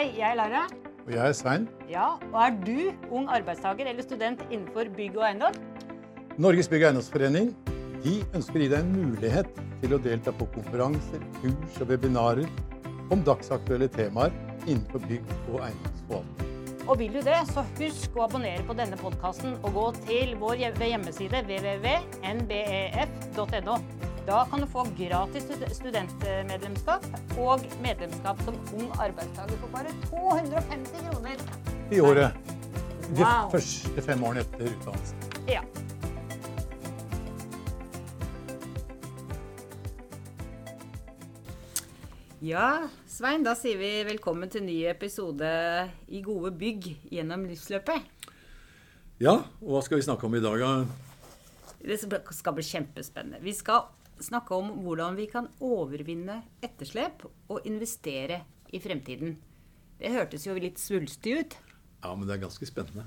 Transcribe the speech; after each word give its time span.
Hei, 0.00 0.14
jeg 0.16 0.30
er 0.32 0.36
Lara. 0.38 0.62
Og 1.04 1.10
jeg 1.12 1.20
er 1.20 1.34
Svein. 1.36 1.68
Ja, 1.90 2.16
og 2.32 2.36
er 2.40 2.54
du 2.64 2.78
ung 3.12 3.26
arbeidstaker 3.28 3.84
eller 3.90 4.00
student 4.00 4.40
innenfor 4.46 4.88
bygg 4.96 5.18
og 5.18 5.26
eiendom? 5.28 5.52
Norges 6.40 6.68
bygg- 6.72 6.86
og 6.86 6.88
eiendomsforening 6.88 7.50
de 8.06 8.14
ønsker 8.32 8.56
å 8.56 8.62
gi 8.62 8.70
deg 8.72 8.80
en 8.80 8.94
mulighet 8.94 9.50
til 9.82 9.92
å 9.92 10.00
delta 10.00 10.32
på 10.32 10.48
konferanser, 10.56 11.20
kurs 11.42 11.76
og 11.84 11.92
webinarer 11.92 12.48
om 13.12 13.20
dagsaktuelle 13.28 13.92
temaer 13.92 14.32
innenfor 14.64 15.04
bygg- 15.04 15.36
og 15.52 15.68
eiendomsforvaltning. 15.68 16.48
Og 16.88 16.94
vil 17.04 17.12
du 17.20 17.20
det, 17.20 17.44
så 17.52 17.60
husk 17.76 18.16
å 18.16 18.24
abonnere 18.24 18.64
på 18.64 18.72
denne 18.80 18.96
podkasten 19.04 19.60
og 19.60 19.70
gå 19.76 19.86
til 20.06 20.32
vår 20.40 20.56
hjemmeside 20.64 21.44
www.nbef.no. 21.44 22.40
Da 24.26 24.46
kan 24.50 24.60
du 24.60 24.66
få 24.66 24.84
gratis 24.98 25.46
studentmedlemskap 25.76 27.06
og 27.40 27.64
medlemskap 27.82 28.42
som 28.46 28.58
ung 28.76 28.90
arbeidstaker 29.00 29.56
for 29.62 29.72
bare 29.74 29.94
250 30.06 31.06
kroner. 31.10 31.44
I 31.90 32.00
året. 32.00 32.32
De 33.16 33.24
Wow. 33.24 33.50
første 33.50 34.02
fem 34.02 34.22
årene 34.24 34.40
etter 34.44 34.68
utdannelsen. 34.70 35.16
Ja. 35.48 35.62
Ja, 42.40 42.88
Svein, 43.10 43.42
da 43.44 43.52
sier 43.58 43.76
vi 43.80 43.88
velkommen 44.08 44.48
til 44.52 44.64
ny 44.64 44.78
episode 44.88 45.48
i 46.08 46.22
Gode 46.24 46.54
bygg 46.56 46.86
gjennom 47.12 47.42
livsløpet. 47.50 48.06
Ja, 49.20 49.34
og 49.60 49.74
hva 49.74 49.82
skal 49.84 50.00
vi 50.00 50.06
snakke 50.06 50.24
om 50.24 50.36
i 50.38 50.40
dag? 50.40 50.62
da? 50.62 50.70
Det 51.84 51.98
skal 52.00 52.56
bli 52.56 52.64
kjempespennende. 52.64 53.42
Vi 53.44 53.52
skal 53.56 53.90
snakke 54.24 54.56
om 54.56 54.72
hvordan 54.84 55.18
vi 55.18 55.26
kan 55.30 55.48
overvinne 55.64 56.40
etterslep 56.64 57.26
og 57.50 57.66
investere 57.68 58.42
i 58.72 58.80
fremtiden. 58.82 59.36
Det 60.00 60.12
hørtes 60.14 60.46
jo 60.46 60.56
litt 60.56 60.80
svulstig 60.80 61.36
ut. 61.40 61.56
Ja, 62.00 62.14
men 62.14 62.26
det 62.28 62.38
er 62.38 62.46
ganske 62.46 62.68
spennende. 62.68 63.06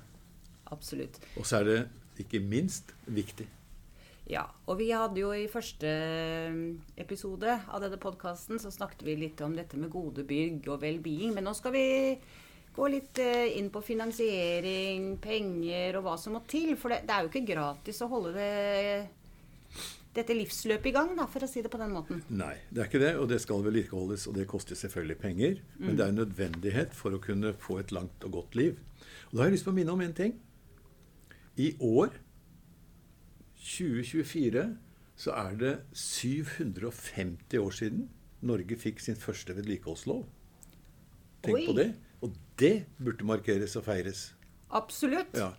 Absolutt. 0.74 1.20
Og 1.40 1.48
så 1.50 1.62
er 1.62 1.70
det 1.70 1.78
ikke 2.22 2.42
minst 2.44 2.94
viktig. 3.10 3.48
Ja, 4.30 4.46
og 4.72 4.78
vi 4.80 4.88
hadde 4.94 5.20
jo 5.20 5.34
i 5.36 5.50
første 5.52 5.90
episode 7.02 7.58
av 7.68 7.82
denne 7.84 8.00
podkasten 8.00 8.62
så 8.62 8.72
snakket 8.72 9.04
vi 9.04 9.18
litt 9.20 9.42
om 9.44 9.56
dette 9.58 9.80
med 9.80 9.92
gode 9.92 10.24
bygg 10.28 10.70
og 10.72 10.86
well-being. 10.86 11.34
Men 11.36 11.50
nå 11.50 11.56
skal 11.58 11.76
vi 11.76 11.88
gå 12.74 12.88
litt 12.90 13.20
eh, 13.22 13.58
inn 13.60 13.68
på 13.74 13.84
finansiering, 13.84 15.18
penger 15.22 16.00
og 16.00 16.08
hva 16.08 16.16
som 16.22 16.38
må 16.38 16.44
til. 16.50 16.72
For 16.80 16.94
det, 16.94 17.04
det 17.10 17.16
er 17.16 17.26
jo 17.26 17.34
ikke 17.34 17.52
gratis 17.52 18.00
å 18.06 18.10
holde 18.14 18.32
det, 18.38 18.54
dette 20.14 20.36
livsløpet 20.38 20.92
i 20.92 20.94
gang, 20.94 21.14
da, 21.18 21.26
for 21.30 21.46
å 21.46 21.50
si 21.50 21.64
det 21.66 21.72
på 21.74 21.80
den 21.82 21.94
måten. 21.96 22.22
Nei, 22.30 22.54
det 22.70 22.84
er 22.84 22.90
ikke 22.90 23.02
det, 23.02 23.14
og 23.18 23.30
det 23.32 23.40
skal 23.42 23.64
vedlikeholdes, 23.66 24.28
og 24.30 24.38
det 24.38 24.46
koster 24.50 24.78
selvfølgelig 24.78 25.18
penger. 25.22 25.62
Men 25.80 25.98
det 25.98 26.06
er 26.06 26.14
en 26.14 26.22
nødvendighet 26.22 26.94
for 26.98 27.16
å 27.16 27.22
kunne 27.24 27.54
få 27.58 27.80
et 27.82 27.94
langt 27.96 28.28
og 28.28 28.36
godt 28.38 28.58
liv. 28.60 28.78
Og 29.32 29.34
da 29.34 29.42
har 29.42 29.50
jeg 29.50 29.58
lyst 29.58 29.68
til 29.68 29.74
å 29.74 29.78
minne 29.80 29.96
om 29.96 30.04
en 30.06 30.16
ting. 30.18 30.36
I 31.58 31.72
år, 31.82 32.14
2024, 33.64 34.68
så 35.24 35.36
er 35.40 35.58
det 35.58 35.74
750 35.98 37.60
år 37.62 37.76
siden 37.80 38.08
Norge 38.44 38.78
fikk 38.78 39.02
sin 39.02 39.18
første 39.18 39.56
vedlikeholdslov. 39.56 40.26
Tenk 41.44 41.58
Oi. 41.58 41.66
på 41.68 41.78
det. 41.78 41.90
Og 42.24 42.38
det 42.60 42.86
burde 43.02 43.26
markeres 43.28 43.76
og 43.80 43.86
feires. 43.88 44.30
Absolutt. 44.74 45.34
Ja. 45.38 45.52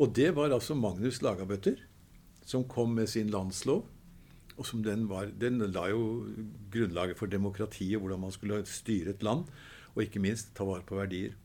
Og 0.00 0.14
det 0.16 0.32
var 0.36 0.52
altså 0.54 0.74
Magnus 0.74 1.20
Lagabøtter 1.22 1.78
som 2.50 2.66
kom 2.68 2.96
med 2.98 3.10
sin 3.10 3.30
landslov. 3.32 3.84
Og 4.58 4.66
som 4.68 4.82
den, 4.84 5.06
var, 5.08 5.30
den 5.40 5.62
la 5.72 5.86
jo 5.88 6.26
grunnlaget 6.72 7.16
for 7.16 7.30
demokratiet, 7.30 8.00
hvordan 8.00 8.20
man 8.26 8.34
skulle 8.34 8.60
styre 8.68 9.14
et 9.14 9.22
land. 9.24 9.46
Og 9.94 10.04
ikke 10.04 10.22
minst 10.22 10.52
ta 10.56 10.66
vare 10.68 10.84
på 10.86 10.98
verdier. 10.98 11.36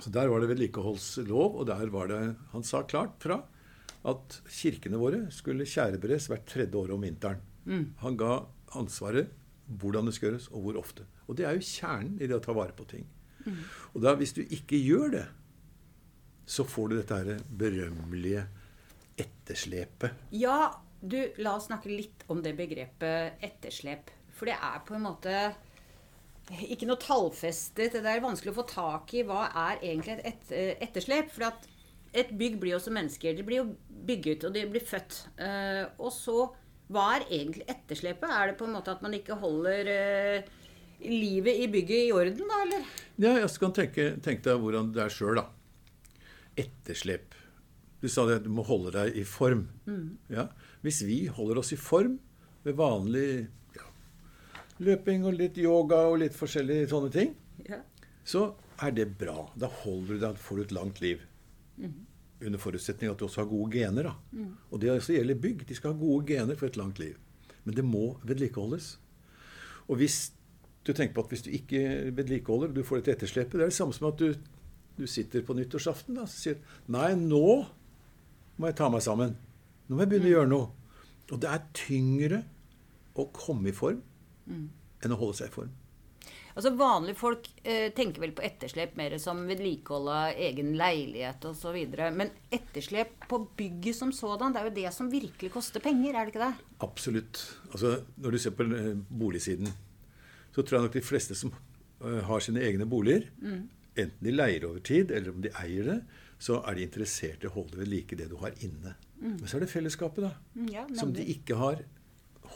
Så 0.00 0.10
der 0.12 0.28
var 0.28 0.42
det 0.42 0.50
vedlikeholdslov, 0.50 1.60
og 1.60 1.68
der 1.70 1.86
var 1.92 2.10
det 2.10 2.36
Han 2.52 2.64
sa 2.66 2.82
klart 2.84 3.16
fra 3.22 3.44
at 4.06 4.40
kirkene 4.52 4.98
våre 5.00 5.24
skulle 5.34 5.66
tjærebres 5.66 6.28
hvert 6.30 6.44
tredje 6.46 6.76
år 6.78 6.92
om 6.94 7.02
vinteren. 7.02 7.40
Han 8.02 8.18
ga 8.18 8.46
ansvaret 8.78 9.32
hvordan 9.66 10.06
det 10.06 10.14
skal 10.14 10.30
gjøres, 10.30 10.48
og 10.54 10.62
hvor 10.62 10.76
ofte. 10.78 11.06
Og 11.26 11.38
det 11.38 11.46
er 11.46 11.56
jo 11.56 11.64
kjernen 11.66 12.20
i 12.20 12.28
det 12.28 12.36
å 12.36 12.42
ta 12.44 12.54
vare 12.54 12.76
på 12.76 12.86
ting. 12.86 13.06
Og 13.94 14.02
da, 14.04 14.14
hvis 14.14 14.34
du 14.36 14.42
ikke 14.42 14.78
gjør 14.78 15.10
det, 15.16 15.24
så 16.46 16.62
får 16.62 16.88
du 16.88 16.96
dette 17.00 17.18
her 17.18 17.40
berømmelige 17.50 18.44
etterslepet. 19.16 20.26
Ja, 20.36 20.74
du, 21.00 21.18
la 21.42 21.56
oss 21.56 21.68
snakke 21.70 21.92
litt 21.92 22.24
om 22.32 22.42
det 22.44 22.56
begrepet 22.58 23.44
etterslep. 23.44 24.12
For 24.36 24.50
det 24.50 24.56
er 24.58 24.82
på 24.84 24.96
en 24.96 25.06
måte 25.06 25.36
ikke 26.66 26.86
noe 26.86 27.00
tallfestet. 27.02 27.96
Det 27.96 28.10
er 28.10 28.22
vanskelig 28.22 28.52
å 28.52 28.58
få 28.60 28.66
tak 28.70 29.14
i 29.16 29.24
hva 29.26 29.46
er 29.68 29.80
egentlig 29.80 30.20
et 30.20 30.52
eh, 30.54 30.74
etterslep. 30.84 31.32
For 31.34 31.48
at 31.48 31.66
et 32.16 32.30
bygg 32.38 32.60
blir 32.60 32.76
jo 32.76 32.82
som 32.82 32.94
mennesker. 32.96 33.34
De 33.36 33.44
blir 33.46 33.62
jo 33.62 33.66
bygget, 34.06 34.46
og 34.46 34.54
de 34.54 34.66
blir 34.70 34.84
født. 34.84 35.18
Eh, 35.42 35.82
og 35.98 36.12
så, 36.14 36.46
hva 36.92 37.08
er 37.16 37.26
egentlig 37.28 37.66
etterslepet? 37.72 38.30
Er 38.30 38.52
det 38.52 38.60
på 38.60 38.68
en 38.68 38.76
måte 38.76 38.94
at 38.94 39.02
man 39.04 39.16
ikke 39.16 39.38
holder 39.40 39.90
eh, 39.92 40.52
livet 41.04 41.64
i 41.64 41.70
bygget 41.72 42.06
i 42.06 42.14
orden, 42.14 42.46
da, 42.46 42.62
eller? 42.64 42.86
Ja, 43.16 43.34
jeg 43.42 43.50
skal 43.52 43.74
tenke, 43.76 44.12
tenke 44.24 44.46
deg 44.46 44.62
hvordan 44.62 44.92
det 44.96 45.02
er 45.06 45.12
sjøl, 45.12 45.42
da. 45.42 45.48
Etterslep. 46.56 47.35
Du 48.06 48.10
sa 48.12 48.22
det 48.28 48.40
du 48.44 48.50
må 48.54 48.62
holde 48.68 48.92
deg 48.94 49.16
i 49.18 49.24
form. 49.26 49.64
Ja. 50.30 50.44
Hvis 50.86 51.00
vi 51.06 51.24
holder 51.26 51.58
oss 51.62 51.72
i 51.74 51.78
form 51.80 52.18
ved 52.66 52.76
vanlig 52.78 53.26
ja, 53.74 53.86
løping 54.86 55.24
og 55.26 55.34
litt 55.40 55.58
yoga 55.58 56.04
og 56.12 56.20
litt 56.22 56.36
forskjellige 56.38 56.86
sånne 56.92 57.10
ting, 57.14 57.34
Ja. 57.66 57.80
så 58.24 58.52
er 58.84 58.92
det 58.94 59.08
bra. 59.18 59.48
Da 59.58 59.66
holder 59.82 60.14
du 60.14 60.20
deg, 60.22 60.38
får 60.38 60.56
du 60.56 60.62
et 60.68 60.74
langt 60.76 61.00
liv. 61.02 61.22
Under 62.44 62.60
forutsetning 62.60 63.10
at 63.10 63.18
du 63.18 63.24
også 63.26 63.42
har 63.42 63.50
gode 63.50 63.72
gener. 63.72 64.10
Da. 64.10 64.14
Og 64.70 64.80
det 64.82 64.90
også 64.92 65.16
gjelder 65.16 65.38
bygg. 65.40 65.66
De 65.66 65.74
skal 65.74 65.94
ha 65.94 65.98
gode 65.98 66.26
gener 66.28 66.54
for 66.60 66.66
et 66.68 66.76
langt 66.76 66.98
liv. 67.00 67.16
Men 67.64 67.74
det 67.74 67.84
må 67.84 68.18
vedlikeholdes. 68.28 68.98
Og 69.88 69.96
hvis 70.02 70.30
du 70.86 70.92
tenker 70.92 71.14
på 71.16 71.24
at 71.24 71.32
hvis 71.32 71.42
du 71.46 71.50
ikke 71.50 72.12
vedlikeholder, 72.14 72.70
du 72.76 72.84
får 72.86 73.00
dette 73.02 73.16
etterslepet, 73.16 73.56
det 73.58 73.64
er 73.66 73.72
det 73.72 73.78
samme 73.80 73.96
som 73.96 74.10
at 74.12 74.20
du, 74.20 74.34
du 75.00 75.06
sitter 75.10 75.42
på 75.42 75.56
nyttårsaften 75.58 76.14
da, 76.20 76.26
og 76.28 76.30
sier 76.30 76.60
Nei, 76.92 77.14
nå 77.18 77.64
må 78.56 78.70
jeg 78.70 78.78
ta 78.78 78.90
meg 78.92 79.04
sammen. 79.04 79.34
Nå 79.86 79.96
må 79.96 80.04
jeg 80.04 80.12
begynne 80.12 80.30
å 80.30 80.34
gjøre 80.36 80.52
noe. 80.52 80.68
Og 81.32 81.40
det 81.42 81.50
er 81.50 81.66
tyngre 81.76 82.44
å 83.18 83.26
komme 83.34 83.72
i 83.72 83.76
form 83.76 84.02
enn 84.46 85.14
å 85.14 85.18
holde 85.18 85.40
seg 85.40 85.50
i 85.50 85.54
form. 85.54 85.74
Altså 86.56 86.70
Vanlige 86.72 87.18
folk 87.20 87.48
eh, 87.68 87.90
tenker 87.92 88.22
vel 88.22 88.32
på 88.32 88.44
etterslep 88.46 88.94
mer 88.96 89.12
som 89.20 89.42
vedlikehold 89.44 90.08
av 90.08 90.38
egen 90.40 90.70
leilighet 90.78 91.44
osv. 91.50 91.76
Men 92.16 92.30
etterslep 92.48 93.26
på 93.28 93.42
bygget 93.58 93.98
som 93.98 94.12
sådan, 94.16 94.54
det 94.54 94.62
er 94.62 94.70
jo 94.70 94.76
det 94.78 94.92
som 94.96 95.10
virkelig 95.12 95.52
koster 95.52 95.84
penger, 95.84 96.14
er 96.14 96.24
det 96.24 96.32
ikke 96.32 96.46
det? 96.46 96.68
Absolutt. 96.86 97.42
Altså, 97.74 97.98
når 98.16 98.36
du 98.36 98.40
ser 98.40 98.56
på 98.56 98.64
eh, 98.72 98.94
boligsiden, 99.20 99.68
så 100.54 100.62
tror 100.62 100.78
jeg 100.78 100.86
nok 100.86 100.96
de 100.96 101.04
fleste 101.04 101.36
som 101.36 101.52
eh, 101.52 102.22
har 102.24 102.46
sine 102.46 102.64
egne 102.64 102.88
boliger, 102.88 103.28
enten 103.96 104.24
de 104.28 104.32
leier 104.34 104.64
over 104.68 104.80
tid, 104.84 105.10
eller 105.10 105.32
om 105.32 105.42
de 105.44 105.52
eier 105.62 105.90
det, 105.90 105.98
så 106.38 106.60
er 106.68 106.76
de 106.76 106.84
interessert 106.84 107.44
i 107.44 107.48
å 107.48 107.54
holde 107.54 107.78
ved 107.80 107.88
like 107.88 108.16
det 108.18 108.28
du 108.30 108.36
har 108.42 108.52
inne. 108.64 108.94
Men 109.40 109.46
så 109.48 109.56
er 109.56 109.64
det 109.64 109.72
fellesskapet, 109.72 110.26
da. 110.26 110.32
Mm, 110.54 110.66
ja, 110.72 110.82
som 110.98 111.14
de 111.16 111.24
ikke 111.32 111.56
har 111.56 111.80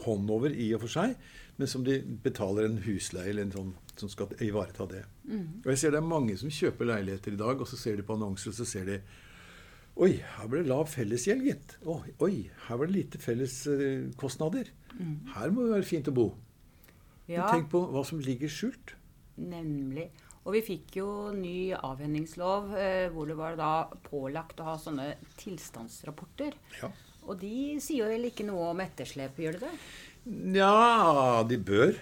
hånd 0.05 0.31
over 0.31 0.53
i 0.53 0.69
og 0.77 0.85
for 0.85 0.93
seg, 0.93 1.17
men 1.57 1.69
som 1.69 1.83
de 1.85 1.99
betaler 2.25 2.69
en 2.69 2.79
husleie 2.85 3.33
eller 3.33 3.49
en 3.49 3.55
sånn 3.57 3.73
som 4.01 4.09
skal 4.13 4.31
ivareta 4.45 4.87
det. 4.89 5.03
Og 5.65 5.73
jeg 5.73 5.81
ser 5.81 5.93
det 5.93 6.01
er 6.01 6.07
mange 6.09 6.37
som 6.41 6.53
kjøper 6.53 6.89
leiligheter 6.89 7.35
i 7.37 7.41
dag, 7.41 7.61
og 7.61 7.69
så 7.69 7.77
ser 7.81 7.99
de 7.99 8.05
på 8.07 8.17
annonser, 8.17 8.53
og 8.53 8.61
så 8.61 8.69
ser 8.69 8.87
de 8.89 9.01
Oi, 10.01 10.15
her 10.23 10.47
ble 10.49 10.63
det 10.63 10.71
lav 10.71 10.87
fellesgjeld, 10.89 11.43
gitt. 11.45 11.73
Oi, 11.85 12.13
oi, 12.25 12.35
her 12.69 12.79
var 12.79 12.89
det 12.89 12.95
lite 12.95 13.19
felleskostnader. 13.21 14.71
Her 15.35 15.51
må 15.53 15.67
det 15.67 15.75
være 15.75 15.89
fint 15.89 16.09
å 16.09 16.15
bo. 16.17 16.29
Men 17.27 17.43
tenk 17.51 17.69
på 17.75 17.83
hva 17.93 18.05
som 18.07 18.23
ligger 18.23 18.49
skjult. 18.49 18.95
nemlig. 19.37 20.07
Og 20.51 20.57
vi 20.57 20.65
fikk 20.67 20.97
jo 20.99 21.09
ny 21.31 21.71
avhendingslov 21.79 22.73
eh, 22.75 23.07
hvor 23.15 23.29
det 23.31 23.37
var 23.39 23.55
da 23.55 23.87
pålagt 24.03 24.59
å 24.59 24.67
ha 24.67 24.73
sånne 24.83 25.13
tilstandsrapporter. 25.39 26.57
Ja. 26.81 26.89
Og 27.31 27.39
de 27.39 27.79
sier 27.79 28.03
jo 28.03 28.09
vel 28.11 28.27
ikke 28.33 28.49
noe 28.49 28.73
om 28.73 28.81
etterslepet, 28.83 29.45
gjør 29.45 29.61
de 29.61 29.69
det? 29.69 29.75
Nja, 30.57 31.45
de 31.47 31.59
bør. 31.71 31.95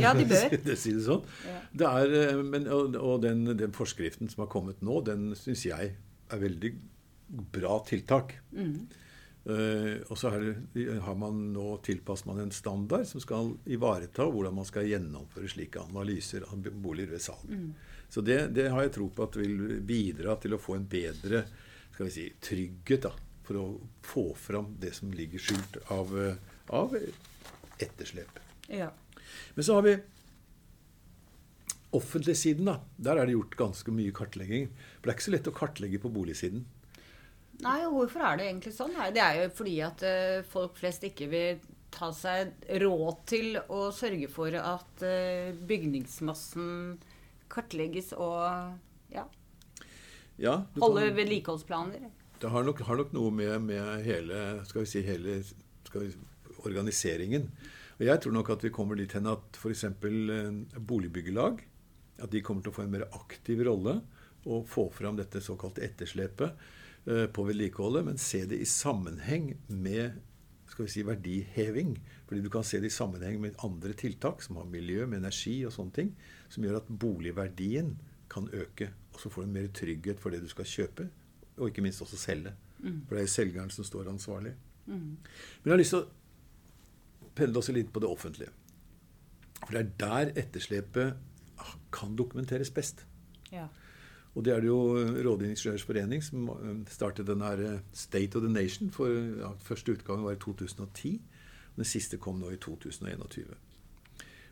Ja, 0.00 0.14
de 0.16 0.24
bør. 0.30 0.56
det 0.64 0.78
si 0.80 0.94
det 0.96 1.04
sånn. 1.04 1.28
Ja. 1.44 1.58
Det 1.82 1.90
er, 2.00 2.14
eh, 2.22 2.40
men, 2.54 2.64
og 2.72 2.96
og 2.96 3.20
den, 3.26 3.44
den 3.60 3.76
forskriften 3.76 4.32
som 4.32 4.46
har 4.46 4.50
kommet 4.54 4.80
nå, 4.80 5.02
den 5.04 5.34
syns 5.36 5.66
jeg 5.68 5.92
er 5.92 6.40
veldig 6.40 6.72
bra 7.52 7.82
tiltak. 7.84 8.32
Eh, 8.56 8.72
og 9.48 10.18
så 10.20 10.30
det, 10.74 10.82
har 11.04 11.14
man 11.16 11.38
nå 11.54 11.78
tilpasset 11.86 12.26
man 12.28 12.42
en 12.42 12.52
standard 12.52 13.06
som 13.08 13.22
skal 13.22 13.54
ivareta 13.72 14.26
hvordan 14.28 14.58
man 14.58 14.68
skal 14.68 14.88
gjennomføre 14.88 15.48
slike 15.48 15.80
analyser 15.88 16.44
av 16.50 16.68
boliger 16.68 17.14
ved 17.14 17.24
salg. 17.24 17.54
Så 18.12 18.20
det, 18.24 18.38
det 18.56 18.68
har 18.72 18.84
jeg 18.84 18.92
tro 18.98 19.08
på 19.12 19.24
at 19.24 19.38
vil 19.40 19.78
bidra 19.88 20.36
til 20.40 20.56
å 20.56 20.60
få 20.60 20.76
en 20.76 20.86
bedre 20.88 21.46
skal 21.98 22.06
vi 22.06 22.14
si, 22.14 22.28
trygghet 22.40 23.08
da, 23.08 23.10
for 23.42 23.58
å 23.58 23.64
få 24.06 24.22
fram 24.38 24.76
det 24.78 24.92
som 24.94 25.10
ligger 25.10 25.42
skjult 25.42 25.80
av, 25.90 26.12
eh, 26.14 26.36
av 26.70 26.92
etterslep. 27.82 28.38
Ja. 28.70 28.92
Men 29.56 29.66
så 29.66 29.74
har 29.74 29.82
vi 29.82 29.96
offentlig 31.98 32.36
siden, 32.38 32.68
da, 32.70 32.76
der 32.96 33.18
er 33.18 33.26
det 33.26 33.34
gjort 33.34 33.56
ganske 33.58 33.94
mye 33.96 34.14
kartlegging. 34.14 34.68
For 35.00 35.08
det 35.08 35.10
er 35.10 35.18
ikke 35.18 35.26
så 35.26 35.34
lett 35.34 35.50
å 35.50 35.56
kartlegge 35.58 36.00
på 36.04 36.12
boligsiden. 36.14 36.62
Nei, 37.64 37.78
hvorfor 37.90 38.22
er 38.22 38.38
det 38.38 38.46
egentlig 38.46 38.72
sånn? 38.76 38.94
Nei, 38.94 39.08
det 39.14 39.22
er 39.24 39.40
jo 39.40 39.48
fordi 39.58 39.74
at 39.82 40.04
uh, 40.06 40.46
folk 40.46 40.76
flest 40.78 41.06
ikke 41.08 41.26
vil 41.32 41.64
ta 41.94 42.10
seg 42.14 42.52
råd 42.82 43.22
til 43.26 43.58
å 43.58 43.88
sørge 43.94 44.28
for 44.30 44.54
at 44.60 45.02
uh, 45.02 45.50
bygningsmassen 45.66 46.98
kartlegges 47.50 48.12
og 48.14 48.44
ja, 49.14 49.24
Ja, 50.38 50.54
holde 50.78 51.08
vedlikeholdsplaner. 51.16 52.06
Det 52.38 52.52
har 52.52 52.66
nok, 52.66 52.84
har 52.86 53.00
nok 53.00 53.14
noe 53.16 53.32
med, 53.34 53.56
med 53.66 54.04
hele, 54.06 54.42
skal 54.68 54.84
vi 54.84 54.90
si, 54.92 55.02
hele 55.02 55.40
skal 55.88 56.04
vi, 56.04 56.12
organiseringen. 56.68 57.48
Og 57.98 58.06
jeg 58.06 58.22
tror 58.22 58.36
nok 58.36 58.52
at 58.54 58.62
vi 58.62 58.70
kommer 58.74 58.98
dit 58.98 59.10
hen 59.16 59.26
at 59.26 59.58
f.eks. 59.58 59.88
boligbyggelag 60.78 61.64
at 62.22 62.30
de 62.30 62.42
kommer 62.44 62.62
til 62.62 62.70
å 62.70 62.76
få 62.76 62.84
en 62.84 62.94
mer 62.94 63.08
aktiv 63.10 63.64
rolle 63.66 63.98
og 64.46 64.68
få 64.70 64.86
fram 64.94 65.18
dette 65.18 65.42
såkalte 65.42 65.82
etterslepet 65.86 66.52
eh, 66.52 66.77
på 67.08 67.44
vedlikeholdet, 67.48 68.04
men 68.04 68.18
se 68.20 68.42
det 68.44 68.58
i 68.60 68.66
sammenheng 68.68 69.54
med 69.72 70.18
skal 70.68 70.84
vi 70.84 70.92
si, 70.92 71.02
verdiheving. 71.06 71.94
Fordi 72.28 72.42
du 72.44 72.50
kan 72.52 72.66
se 72.66 72.80
det 72.82 72.90
i 72.90 72.92
sammenheng 72.92 73.40
med 73.40 73.56
andre 73.64 73.94
tiltak 73.96 74.42
som 74.44 74.58
har 74.60 74.68
miljø, 74.68 75.06
med 75.06 75.22
energi 75.22 75.62
og 75.64 75.72
sånne 75.72 75.94
ting, 75.96 76.10
som 76.52 76.66
gjør 76.66 76.82
at 76.82 76.90
boligverdien 77.00 77.94
kan 78.28 78.50
øke. 78.52 78.90
Og 79.14 79.22
så 79.22 79.32
får 79.32 79.46
du 79.46 79.54
mer 79.54 79.70
trygghet 79.72 80.20
for 80.20 80.34
det 80.34 80.42
du 80.44 80.48
skal 80.52 80.68
kjøpe, 80.68 81.08
og 81.56 81.70
ikke 81.70 81.84
minst 81.86 82.04
også 82.04 82.20
selge. 82.20 82.52
For 83.08 83.16
det 83.16 83.24
er 83.24 83.32
selgeren 83.32 83.72
som 83.74 83.86
står 83.86 84.12
ansvarlig. 84.12 84.52
Men 84.86 85.16
jeg 85.64 85.72
har 85.72 85.80
lyst 85.80 85.96
til 85.96 86.04
å 86.04 87.30
pendle 87.38 87.62
også 87.62 87.74
litt 87.74 87.90
på 87.92 88.02
det 88.04 88.10
offentlige. 88.12 88.52
For 89.64 89.74
det 89.74 89.80
er 89.80 89.96
der 90.04 90.32
etterslepet 90.44 91.16
kan 91.92 92.14
dokumenteres 92.16 92.70
best. 92.70 93.02
Ja. 93.50 93.66
Og 94.34 94.44
det 94.44 94.52
er 94.52 94.60
det 94.60 94.68
jo 94.68 94.80
Rådingeniørers 95.24 95.86
forening 95.86 96.22
som 96.24 96.50
eh, 96.52 96.74
startet 96.92 97.26
den 97.26 97.42
her 97.42 97.62
eh, 97.64 97.80
State 97.92 98.36
of 98.36 98.44
the 98.44 98.52
Nation. 98.52 98.90
for 98.90 99.08
ja, 99.08 99.52
Første 99.64 99.92
utgangen 99.92 100.24
var 100.24 100.36
i 100.36 100.42
2010. 100.42 101.20
og 101.70 101.76
Den 101.76 101.84
siste 101.84 102.16
kom 102.16 102.38
nå 102.38 102.50
i 102.50 102.56
2021. 102.56 103.54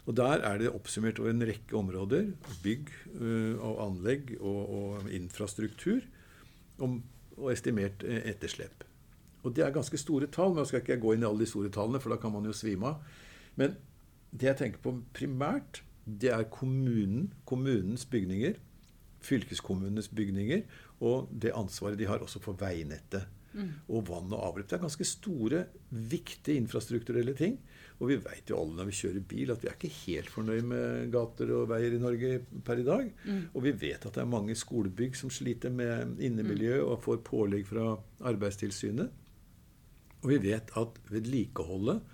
Og 0.06 0.16
Der 0.16 0.42
er 0.46 0.58
det 0.58 0.70
oppsummert 0.70 1.18
over 1.18 1.30
en 1.30 1.42
rekke 1.42 1.76
områder. 1.76 2.30
Bygg 2.62 2.90
eh, 3.20 3.54
og 3.58 3.82
anlegg 3.86 4.36
og, 4.40 4.74
og 4.78 5.10
infrastruktur. 5.10 6.00
Om, 6.78 7.02
og 7.36 7.52
estimert 7.52 8.04
eh, 8.04 8.22
etterslep. 8.30 8.84
Og 9.42 9.56
Det 9.56 9.64
er 9.64 9.70
ganske 9.70 9.98
store 9.98 10.26
tall. 10.26 10.48
men 10.50 10.58
jeg 10.58 10.66
skal 10.66 10.80
ikke 10.80 11.00
gå 11.00 11.12
inn 11.12 11.22
i 11.22 11.26
alle 11.26 11.44
de 11.44 11.50
store 11.50 11.70
tallene, 11.70 12.00
for 12.00 12.10
da 12.10 12.16
kan 12.16 12.32
man 12.32 12.44
jo 12.44 12.52
svime 12.52 12.86
av. 12.86 13.02
Men 13.56 13.76
det 14.30 14.48
jeg 14.48 14.56
tenker 14.56 14.78
på 14.82 14.94
primært, 15.14 15.82
det 16.06 16.30
er 16.30 16.42
kommunen, 16.50 17.32
kommunens 17.44 18.06
bygninger, 18.06 18.54
fylkeskommunenes 19.24 20.10
bygninger, 20.12 20.62
og 21.04 21.30
det 21.32 21.54
ansvaret 21.56 21.98
de 21.98 22.08
har 22.08 22.22
også 22.24 22.42
for 22.42 22.58
veinettet. 22.60 23.26
Og 23.88 24.02
vann 24.04 24.32
og 24.36 24.42
avløp. 24.50 24.66
Det 24.68 24.76
er 24.76 24.82
ganske 24.82 25.04
store, 25.08 25.62
viktige 25.88 26.60
infrastrukturelle 26.60 27.32
ting. 27.38 27.54
Og 27.96 28.10
vi 28.10 28.18
veit 28.20 28.50
jo 28.50 28.58
alle 28.60 28.76
når 28.76 28.90
vi 28.90 28.96
kjører 28.98 29.22
bil, 29.30 29.52
at 29.52 29.62
vi 29.62 29.70
er 29.70 29.78
ikke 29.78 29.92
helt 30.02 30.28
fornøyd 30.28 30.66
med 30.68 31.06
gater 31.14 31.52
og 31.56 31.70
veier 31.70 31.96
i 31.96 32.00
Norge 32.02 32.32
per 32.66 32.82
i 32.82 32.84
dag. 32.84 33.08
Og 33.54 33.64
vi 33.64 33.72
vet 33.86 34.04
at 34.04 34.12
det 34.18 34.20
er 34.20 34.28
mange 34.28 34.58
skolebygg 34.60 35.16
som 35.16 35.32
sliter 35.32 35.72
med 35.72 36.20
innemiljø 36.20 36.82
og 36.82 37.00
får 37.06 37.22
pålegg 37.24 37.64
fra 37.70 37.94
Arbeidstilsynet. 38.28 39.08
Og 40.20 40.28
vi 40.34 40.38
vet 40.50 40.76
at 40.76 41.00
vedlikeholdet 41.08 42.04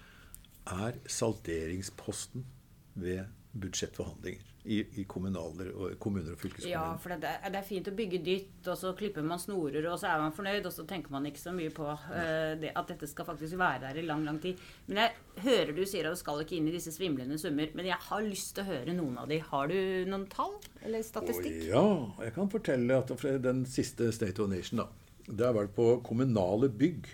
er 0.70 1.02
salderingsposten 1.10 2.46
ved 2.94 3.26
budsjettforhandlinger 3.58 4.51
i, 4.64 4.78
i 5.00 5.04
kommunaler 5.10 5.72
og, 5.74 5.94
kommuner 6.02 6.36
og 6.36 6.38
fylkeskommuner. 6.38 6.70
Ja, 6.70 6.94
for 7.02 7.14
det 7.18 7.26
er, 7.26 7.50
det 7.50 7.58
er 7.58 7.66
fint 7.66 7.88
å 7.90 7.94
bygge 7.98 8.20
dytt, 8.22 8.68
og 8.70 8.78
så 8.78 8.92
klipper 8.98 9.24
man 9.26 9.40
snorer, 9.42 9.88
og 9.90 9.98
så 9.98 10.12
er 10.12 10.22
man 10.22 10.34
fornøyd, 10.36 10.68
og 10.68 10.74
så 10.74 10.84
tenker 10.88 11.14
man 11.14 11.26
ikke 11.26 11.42
så 11.42 11.54
mye 11.56 11.72
på 11.74 11.88
uh, 11.88 12.52
det, 12.60 12.70
at 12.78 12.92
dette 12.92 13.08
skal 13.10 13.26
faktisk 13.26 13.58
være 13.58 13.88
der 13.88 13.98
i 13.98 14.06
lang, 14.06 14.22
lang 14.28 14.38
tid. 14.42 14.60
Men 14.86 15.02
jeg 15.02 15.42
hører 15.48 15.74
du 15.74 15.82
sier 15.88 16.06
at 16.06 16.14
du 16.14 16.22
skal 16.22 16.44
ikke 16.44 16.60
inn 16.60 16.70
i 16.70 16.76
disse 16.76 16.94
svimlende 16.94 17.40
summer, 17.42 17.74
men 17.74 17.90
jeg 17.90 17.98
har 18.06 18.22
lyst 18.28 18.54
til 18.54 18.62
å 18.62 18.70
høre 18.70 18.96
noen 18.96 19.18
av 19.24 19.30
de. 19.32 19.40
Har 19.50 19.72
du 19.72 19.78
noen 20.12 20.28
tall 20.30 20.54
eller 20.86 21.02
statistikk? 21.06 21.58
Å, 21.64 21.66
ja, 21.72 21.84
jeg 22.28 22.36
kan 22.38 22.54
fortelle 22.54 23.02
at 23.02 23.12
fra 23.18 23.34
den 23.42 23.66
siste 23.66 24.12
State 24.14 24.42
of 24.42 24.52
Nation, 24.52 24.84
da. 24.84 24.88
Det 25.26 25.46
har 25.46 25.54
vært 25.58 25.74
på 25.74 25.88
kommunale 26.06 26.70
bygg. 26.70 27.10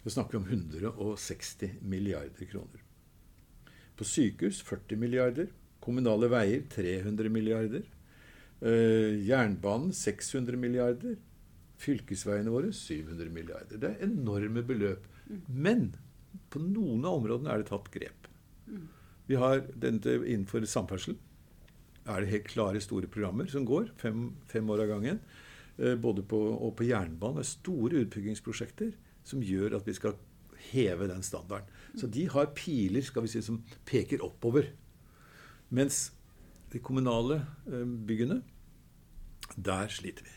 Vi 0.00 0.12
snakker 0.12 0.38
vi 0.38 0.40
om 0.40 0.48
160 0.96 1.80
milliarder 1.84 2.48
kroner. 2.48 2.84
På 3.96 4.04
sykehus 4.08 4.62
40 4.64 4.96
milliarder. 4.96 5.50
Kommunale 5.80 6.28
veier 6.32 6.66
300 6.72 7.32
milliarder. 7.32 7.86
Eh, 8.60 9.16
jernbanen 9.26 9.94
600 9.96 10.60
milliarder. 10.60 11.16
Fylkesveiene 11.80 12.52
våre 12.52 12.74
700 12.76 13.32
milliarder. 13.32 13.80
Det 13.80 13.94
er 13.94 14.06
enorme 14.08 14.64
beløp. 14.66 15.06
Men 15.48 15.94
på 16.52 16.60
noen 16.62 17.06
av 17.06 17.20
områdene 17.20 17.52
er 17.52 17.62
det 17.62 17.70
tatt 17.70 17.88
grep. 17.94 18.28
Vi 19.30 19.38
har 19.38 19.62
denne 19.78 20.20
innenfor 20.26 20.64
samferdsel 20.68 21.16
er 22.10 22.24
det 22.24 22.32
helt 22.32 22.48
klare 22.50 22.80
store 22.82 23.08
programmer 23.12 23.46
som 23.50 23.66
går, 23.68 23.92
fem, 24.00 24.30
fem 24.50 24.68
år 24.72 24.84
av 24.84 24.92
gangen. 24.94 25.20
Eh, 25.78 25.94
både 25.96 26.24
på, 26.26 26.38
og 26.56 26.74
på 26.76 26.88
jernbanen. 26.88 27.40
Det 27.40 27.46
er 27.46 27.52
store 27.52 28.02
utbyggingsprosjekter 28.04 28.92
som 29.26 29.44
gjør 29.44 29.78
at 29.78 29.88
vi 29.88 29.94
skal 29.96 30.16
heve 30.70 31.08
den 31.08 31.22
standarden. 31.24 31.68
Så 31.96 32.10
de 32.10 32.26
har 32.30 32.50
piler 32.56 33.04
skal 33.04 33.24
vi 33.24 33.32
si, 33.32 33.42
som 33.44 33.60
peker 33.88 34.24
oppover. 34.26 34.68
Mens 35.70 36.12
de 36.72 36.78
kommunale 36.82 37.40
eh, 37.70 37.84
byggene, 38.06 38.40
der 39.56 39.90
sliter 39.90 40.26
vi. 40.26 40.36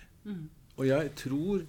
Og 0.77 0.87
jeg 0.87 1.11
tror 1.19 1.61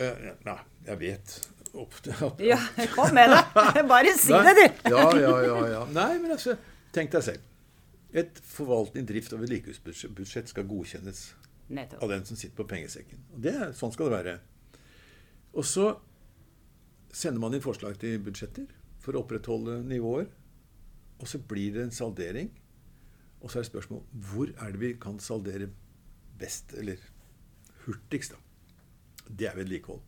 eh, 0.00 0.28
Nei, 0.46 0.58
jeg 0.86 1.00
vet 1.00 1.34
opp 1.76 1.96
at 1.98 2.40
Ja, 2.52 2.58
kom 2.94 3.12
med 3.16 3.32
det! 3.32 3.42
Bare 3.90 4.14
si 4.16 4.32
det, 4.32 4.54
du! 4.56 4.90
ja, 4.94 5.02
ja, 5.20 5.34
ja, 5.44 5.58
ja. 5.74 5.82
Nei, 5.92 6.12
men 6.22 6.36
altså, 6.36 6.56
tenk 6.96 7.12
deg 7.12 7.26
selv. 7.26 7.42
Et 8.16 8.38
forvaltning, 8.48 9.04
drift 9.08 9.34
og 9.36 9.42
vedlikeholdsbudsjett 9.42 10.52
skal 10.52 10.64
godkjennes 10.70 11.26
Nettopp. 11.68 12.00
av 12.06 12.12
den 12.14 12.24
som 12.28 12.38
sitter 12.38 12.56
på 12.56 12.68
pengesekken. 12.70 13.20
Og 13.34 13.42
det, 13.44 13.56
sånn 13.76 13.92
skal 13.92 14.08
det 14.08 14.14
være. 14.20 14.36
Og 15.56 15.66
så 15.66 15.90
sender 17.12 17.42
man 17.42 17.56
inn 17.56 17.64
forslag 17.64 17.98
til 18.00 18.16
budsjetter 18.24 18.68
for 19.02 19.16
å 19.16 19.24
opprettholde 19.24 19.80
nivåer. 19.88 20.30
Og 21.20 21.28
så 21.30 21.40
blir 21.40 21.74
det 21.74 21.86
en 21.86 21.94
saldering. 21.94 22.50
Og 23.40 23.50
så 23.50 23.58
er 23.58 23.66
det 23.66 23.70
spørsmål 23.70 24.02
hvor 24.28 24.52
er 24.52 24.72
det 24.74 24.80
vi 24.82 24.92
kan 25.00 25.18
saldere 25.22 25.68
best, 26.38 26.74
eller 26.76 27.00
hurtigst, 27.86 28.34
da. 28.34 28.42
Det 29.26 29.48
er 29.48 29.56
vedlikehold. 29.56 30.02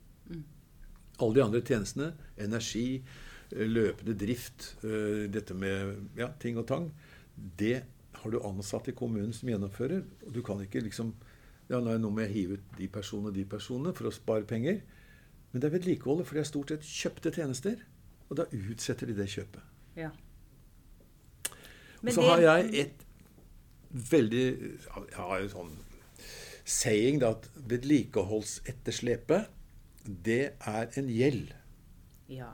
Alle 1.19 1.35
de 1.35 1.43
andre 1.43 1.61
tjenestene, 1.67 2.13
energi, 2.39 3.03
eh, 3.51 3.67
løpende 3.67 4.15
drift, 4.19 4.77
eh, 4.85 5.27
dette 5.33 5.55
med 5.55 5.97
ja, 6.17 6.29
ting 6.41 6.59
og 6.59 6.67
tang, 6.69 6.93
det 7.59 7.83
har 8.19 8.31
du 8.31 8.39
ansatte 8.43 8.93
i 8.93 8.95
kommunen 8.95 9.33
som 9.33 9.49
gjennomfører. 9.49 10.05
Og 10.27 10.35
du 10.35 10.43
kan 10.43 10.61
ikke 10.63 10.85
liksom 10.85 11.15
ja, 11.69 11.81
nå 11.81 12.11
må 12.11 12.25
jeg 12.25 12.33
hive 12.33 12.57
ut 12.57 12.71
de 12.79 12.89
personene 12.89 13.29
og 13.29 13.37
de 13.37 13.45
personene 13.45 13.93
for 13.97 14.09
å 14.09 14.15
spare 14.15 14.47
penger. 14.49 14.81
Men 15.53 15.61
det 15.61 15.69
er 15.69 15.77
vedlikeholdet, 15.77 16.27
for 16.29 16.39
det 16.39 16.45
er 16.45 16.49
stort 16.49 16.73
sett 16.73 16.87
kjøpte 16.89 17.33
tjenester. 17.35 17.83
Og 18.29 18.41
da 18.41 18.49
utsetter 18.53 19.09
de 19.09 19.17
det 19.17 19.29
kjøpet. 19.33 19.65
Ja. 19.97 20.11
Og 22.03 22.15
så 22.15 22.25
har 22.31 22.45
jeg 22.45 22.71
et 22.85 23.05
veldig 23.89 24.47
Jeg 24.49 25.17
har 25.17 25.39
jo 25.43 25.51
sånn 25.53 25.77
saying 26.69 27.23
da, 27.23 27.33
at 27.33 27.49
vedlikeholdsetterslepet, 27.71 29.49
det 30.05 30.43
er 30.61 30.91
en 31.01 31.09
gjeld. 31.09 31.55
Ja. 32.29 32.51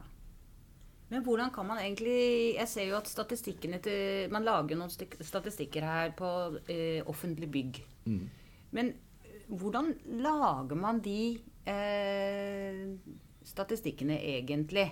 Men 1.11 1.25
hvordan 1.27 1.51
kan 1.55 1.67
man 1.67 1.79
egentlig 1.83 2.55
Jeg 2.57 2.69
ser 2.71 2.87
jo 2.89 2.97
at 2.97 3.11
statistikkene 3.11 3.79
til 3.83 4.31
Man 4.33 4.47
lager 4.47 4.75
jo 4.75 4.81
noen 4.81 4.91
statistikker 4.91 5.85
her 5.87 6.15
på 6.17 6.29
eh, 6.71 7.03
offentlig 7.11 7.51
bygg. 7.51 7.83
Men 8.75 8.95
eh, 9.23 9.43
hvordan 9.51 9.93
lager 10.25 10.79
man 10.79 11.03
de 11.05 11.37
eh, 11.71 12.87
statistikkene 13.45 14.19
egentlig? 14.39 14.89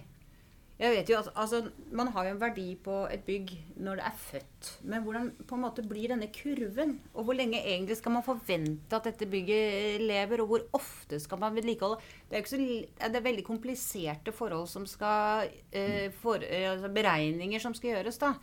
Jeg 0.81 0.95
vet 0.97 1.11
jo 1.13 1.19
at 1.19 1.29
altså, 1.39 1.59
Man 1.95 2.09
har 2.15 2.27
jo 2.27 2.31
en 2.33 2.41
verdi 2.41 2.65
på 2.81 2.95
et 3.13 3.23
bygg 3.27 3.53
når 3.85 4.01
det 4.01 4.07
er 4.09 4.17
født. 4.19 4.71
Men 4.89 5.05
hvordan 5.05 5.29
på 5.47 5.59
en 5.59 5.63
måte 5.63 5.85
blir 5.87 6.11
denne 6.11 6.31
kurven? 6.35 6.97
Og 7.13 7.27
hvor 7.27 7.37
lenge 7.37 7.61
egentlig 7.61 7.99
skal 8.01 8.17
man 8.17 8.25
forvente 8.27 8.97
at 8.97 9.07
dette 9.07 9.29
bygget 9.31 10.03
lever? 10.03 10.43
Og 10.43 10.51
hvor 10.51 10.65
ofte 10.81 11.21
skal 11.23 11.39
man 11.43 11.55
vedlikeholde? 11.55 12.01
Det 12.31 12.41
er, 12.41 12.49
så, 12.49 12.59
det 12.59 13.21
er 13.21 13.29
veldig 13.29 13.45
kompliserte 13.47 14.35
forhold 14.35 14.67
som 14.73 14.89
skal 14.89 15.53
eh, 15.71 16.09
for, 16.23 16.43
eh, 16.43 16.71
altså 16.73 16.91
Beregninger 16.93 17.63
som 17.63 17.77
skal 17.77 17.97
gjøres. 17.97 18.19
da. 18.23 18.35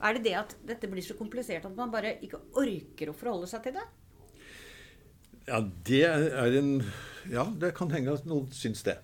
Er 0.00 0.16
det 0.16 0.24
det 0.24 0.36
at 0.38 0.54
dette 0.68 0.88
blir 0.88 1.04
så 1.04 1.16
komplisert 1.18 1.66
at 1.68 1.76
man 1.76 1.92
bare 1.92 2.14
ikke 2.24 2.40
orker 2.56 3.10
å 3.10 3.16
forholde 3.16 3.50
seg 3.50 3.66
til 3.66 3.76
det? 3.76 3.88
Ja, 5.48 5.60
det 5.88 6.04
er 6.06 6.58
en 6.60 6.74
Ja, 7.30 7.44
det 7.44 7.74
kan 7.76 7.90
henge 7.92 8.14
at 8.14 8.24
noen 8.28 8.48
syns 8.54 8.84
det. 8.86 8.96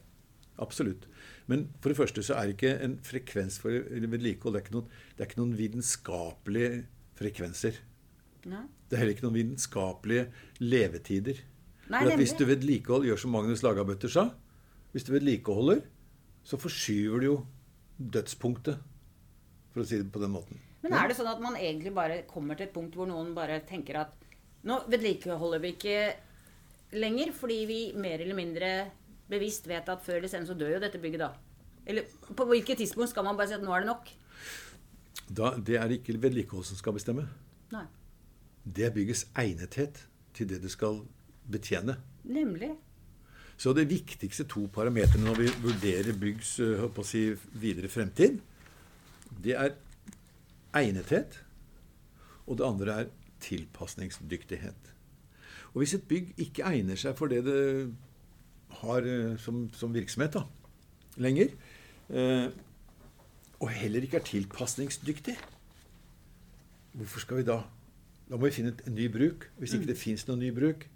Absolutt. 0.63 1.05
Men 1.51 1.67
for 1.81 1.93
det 1.93 1.99
første 1.99 2.25
så 2.27 2.37
er 2.41 2.53
ikke 2.53 2.73
en 2.83 2.97
frekvens 3.07 3.61
for 3.63 3.71
vedlikehold 3.71 4.57
det 4.57 4.61
er 4.61 4.65
ikke 4.67 4.77
noen, 4.79 4.89
det 5.15 5.23
er 5.23 5.29
ikke 5.31 5.41
noen 5.41 5.59
vitenskapelige 5.59 6.71
frekvenser. 7.19 7.79
Nei. 8.51 8.65
Det 8.87 8.97
er 8.97 9.03
heller 9.03 9.15
ikke 9.17 9.27
noen 9.27 9.39
vitenskapelige 9.39 10.27
levetider. 10.63 11.43
Nei, 11.87 12.03
For 12.03 12.19
hvis 12.19 12.35
du 12.35 12.45
vedlikehold 12.49 13.07
gjør 13.07 13.23
som 13.23 13.35
Magnus 13.35 13.63
Lagabøtter 13.63 14.11
sa 14.11 14.25
Hvis 14.91 15.05
du 15.07 15.13
vedlikeholder, 15.15 15.85
så 16.47 16.59
forskyver 16.59 17.23
du 17.23 17.27
jo 17.27 17.37
dødspunktet, 17.97 18.79
for 19.73 19.83
å 19.83 19.87
si 19.87 19.99
det 20.01 20.11
på 20.13 20.23
den 20.23 20.33
måten. 20.35 20.59
Men 20.83 20.95
er 20.97 21.11
det 21.11 21.17
sånn 21.19 21.31
at 21.31 21.43
man 21.43 21.57
egentlig 21.59 21.93
bare 21.95 22.21
kommer 22.31 22.59
til 22.59 22.69
et 22.69 22.75
punkt 22.75 22.95
hvor 22.97 23.09
noen 23.11 23.33
bare 23.37 23.59
tenker 23.67 23.99
at 24.03 24.15
nå 24.67 24.79
vedlikeholder 24.91 25.63
vi 25.63 25.73
ikke 25.75 25.99
lenger, 26.97 27.33
fordi 27.35 27.59
vi 27.69 27.81
mer 27.99 28.23
eller 28.23 28.39
mindre 28.39 28.71
bevisst 29.31 29.69
vet 29.69 29.89
at 29.91 30.05
før 30.05 30.21
eller 30.21 30.31
senere 30.31 30.51
så 30.51 30.57
dør 30.59 30.77
jo 30.77 30.83
dette 30.83 31.01
bygget 31.03 31.25
da? 31.25 31.33
Eller 31.87 32.07
på 32.37 32.47
hvilket 32.51 32.83
tidspunkt 32.83 33.13
skal 33.13 33.27
man 33.27 33.39
bare 33.39 33.51
si 33.51 33.57
at 33.59 33.65
nå 33.65 33.75
er 33.75 33.85
det 33.85 33.91
nok? 33.91 34.11
Da, 35.27 35.55
det 35.59 35.79
er 35.81 35.95
ikke 35.95 36.17
vedlikehold 36.23 36.67
som 36.67 36.79
skal 36.79 36.95
bestemme. 36.97 37.27
Nei. 37.73 37.87
Det 38.67 38.87
er 38.87 38.95
byggets 38.95 39.27
egnethet 39.39 40.03
til 40.35 40.51
det 40.51 40.61
du 40.63 40.69
skal 40.71 41.01
betjene. 41.51 41.97
Nemlig. 42.27 42.73
Så 43.57 43.73
det 43.73 43.89
viktigste 43.89 44.45
to 44.51 44.67
parametrene 44.73 45.25
når 45.25 45.39
vi 45.41 45.53
vurderer 45.65 46.19
byggs 46.21 46.59
å 46.61 47.07
si, 47.07 47.31
videre 47.57 47.89
fremtid, 47.89 48.41
det 49.43 49.55
er 49.57 49.77
egnethet, 50.77 51.39
og 52.47 52.59
det 52.59 52.67
andre 52.67 52.99
er 53.01 53.15
tilpasningsdyktighet. 53.47 54.93
Og 55.73 55.83
hvis 55.83 55.97
et 55.97 56.05
bygg 56.09 56.35
ikke 56.41 56.67
egner 56.69 57.01
seg 57.01 57.17
for 57.19 57.33
det 57.33 57.43
det 57.47 57.63
har 58.83 59.07
øh, 59.07 59.35
som, 59.41 59.67
som 59.75 59.95
virksomhet 59.95 60.37
da, 60.39 60.43
lenger, 61.17 61.55
Eh, 62.11 62.51
og 63.61 63.71
heller 63.71 64.05
ikke 64.05 64.17
er 64.21 64.27
tilpasningsdyktig, 64.27 65.37
hvorfor 66.93 67.21
skal 67.21 67.37
vi 67.37 67.49
da 67.49 67.63
Da 68.27 68.35
må 68.35 68.49
vi 68.49 68.57
finne 68.57 68.73
en 68.87 68.95
ny 68.95 69.05
bruk. 69.07 69.45
Hvis 69.59 69.77
ikke 69.77 69.87
det 69.87 69.95
fins 70.01 70.25
noen 70.27 70.41
ny 70.43 70.49
bruk, 70.51 70.89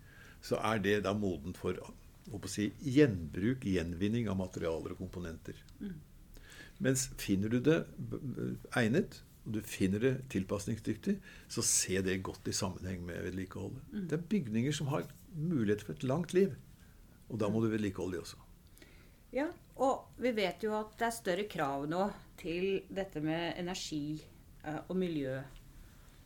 så 0.42 0.56
er 0.66 0.80
det 0.82 0.96
da 1.04 1.12
modent 1.14 1.54
for 1.56 1.76
å 1.78 2.40
si, 2.50 2.72
gjenbruk, 2.82 3.62
gjenvinning 3.62 4.26
av 4.26 4.34
materialer 4.40 4.96
og 4.96 4.98
komponenter. 4.98 5.60
Mens 6.82 7.04
finner 7.22 7.52
du 7.54 7.60
det 7.62 7.76
egnet, 8.74 9.20
og 9.44 9.54
du 9.54 9.60
finner 9.62 10.02
det 10.02 10.12
tilpasningsdyktig, 10.34 11.20
så 11.46 11.62
se 11.62 12.02
det 12.02 12.18
godt 12.26 12.50
i 12.50 12.56
sammenheng 12.56 13.06
med 13.06 13.22
vedlikeholdet. 13.28 13.86
Det 14.10 14.18
er 14.18 14.26
bygninger 14.34 14.74
som 14.74 14.90
har 14.90 15.06
muligheter 15.30 15.86
for 15.86 15.92
et 15.92 16.08
langt 16.10 16.34
liv. 16.34 16.58
Og 17.30 17.38
da 17.38 17.48
må 17.48 17.62
du 17.62 17.70
vedlikeholde 17.70 18.18
de 18.18 18.24
også. 18.24 18.40
Ja, 19.34 19.46
og 19.78 20.18
vi 20.18 20.32
vet 20.34 20.64
jo 20.66 20.74
at 20.74 20.96
det 20.98 21.06
er 21.06 21.14
større 21.14 21.46
krav 21.50 21.86
nå 21.90 22.08
til 22.40 22.82
dette 22.90 23.22
med 23.22 23.54
energi 23.60 24.18
eh, 24.18 24.80
og 24.88 24.96
miljø. 24.98 25.38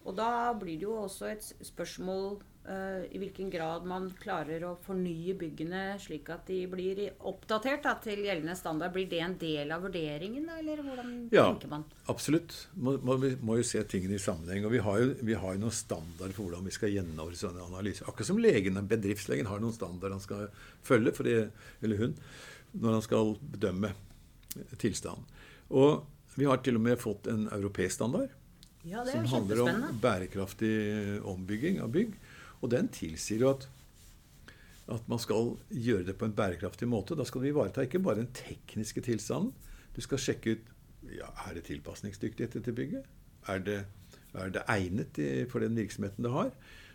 Og 0.04 0.16
da 0.18 0.52
blir 0.60 0.76
det 0.76 0.84
jo 0.84 0.96
også 1.06 1.30
et 1.30 1.46
spørsmål 1.64 2.34
uh, 2.68 3.04
i 3.08 3.16
hvilken 3.22 3.48
grad 3.52 3.86
man 3.88 4.10
klarer 4.20 4.66
å 4.68 4.74
fornye 4.84 5.32
byggene 5.40 5.94
slik 6.02 6.28
at 6.34 6.44
de 6.50 6.58
blir 6.68 7.00
oppdatert 7.24 7.86
da, 7.86 7.94
til 8.04 8.20
gjeldende 8.26 8.52
standard. 8.58 8.92
Blir 8.92 9.08
det 9.08 9.22
en 9.24 9.38
del 9.40 9.72
av 9.72 9.86
vurderingen, 9.86 10.44
da, 10.50 10.58
eller 10.60 10.82
hvordan 10.84 11.14
Ja. 11.32 11.46
tenker 11.48 11.72
man? 11.72 11.86
Ja, 11.94 12.04
Absolutt. 12.12 12.58
Må, 12.76 12.98
må, 13.00 13.16
vi 13.24 13.32
må 13.40 13.56
jo 13.62 13.64
se 13.64 13.80
tingene 13.88 14.18
i 14.18 14.22
sammenheng. 14.26 14.66
Og 14.68 14.76
vi 14.76 14.84
har 14.84 15.00
jo, 15.00 15.08
vi 15.24 15.38
har 15.40 15.56
jo 15.56 15.64
noen 15.64 15.78
standard 15.80 16.36
for 16.36 16.44
hvordan 16.50 16.68
vi 16.68 16.76
skal 16.76 16.92
gjennomføre 16.92 17.40
sånne 17.46 17.64
analyser. 17.64 18.04
Akkurat 18.12 18.28
som 18.28 18.42
legen, 18.44 18.80
bedriftslegen 18.92 19.48
har 19.48 19.64
noen 19.64 19.72
standard 19.76 20.12
han 20.18 20.24
skal 20.24 20.50
følge, 20.84 21.16
for 21.16 21.24
det, 21.24 21.48
eller 21.80 22.04
hun, 22.04 22.18
når 22.76 22.98
han 22.98 23.08
skal 23.08 23.36
bedømme 23.56 23.94
tilstanden. 24.76 25.24
Og 25.72 26.04
vi 26.36 26.44
har 26.44 26.60
til 26.60 26.76
og 26.76 26.82
med 26.84 27.00
fått 27.00 27.28
en 27.30 27.48
europeisk 27.54 27.96
standard 28.02 28.28
Ja, 28.84 29.04
det 29.04 29.14
som 29.16 29.28
handler 29.32 29.62
om 29.64 30.00
bærekraftig 30.02 30.74
ombygging 31.24 31.80
av 31.80 31.92
bygg. 31.94 32.18
Og 32.60 32.70
den 32.72 32.88
tilsier 32.92 33.44
jo 33.44 33.50
at, 33.54 33.66
at 34.92 35.08
man 35.08 35.20
skal 35.20 35.54
gjøre 35.72 36.04
det 36.10 36.16
på 36.20 36.28
en 36.28 36.36
bærekraftig 36.36 36.88
måte. 36.88 37.16
Da 37.16 37.24
skal 37.28 37.44
du 37.44 37.48
ivareta 37.48 37.84
ikke 37.84 38.02
bare 38.04 38.20
den 38.20 38.30
tekniske 38.36 39.04
tilstanden. 39.04 39.54
Du 39.96 40.02
skal 40.04 40.20
sjekke 40.20 40.56
ut 40.56 40.70
ja, 41.12 41.28
er 41.48 41.58
det 41.58 41.66
tilpasningsdyktig 41.68 42.48
til 42.54 42.72
bygget. 42.76 43.04
Er 43.48 43.60
det, 43.60 43.80
er 44.34 44.52
det 44.52 44.64
egnet 44.72 45.18
i, 45.20 45.44
for 45.50 45.64
den 45.64 45.76
virksomheten 45.76 46.24
det 46.24 46.32
har? 46.32 46.52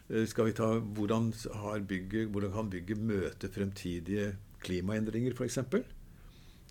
Eh, 0.10 0.26
Skal 0.28 0.50
vi 0.50 0.56
ta, 0.58 0.72
hvordan, 0.80 1.34
har 1.54 1.80
bygget, 1.80 2.28
hvordan 2.34 2.54
kan 2.54 2.70
bygget 2.70 2.98
møte 2.98 3.50
fremtidige 3.54 4.36
klimaendringer, 4.60 5.34
f.eks.? 5.38 5.60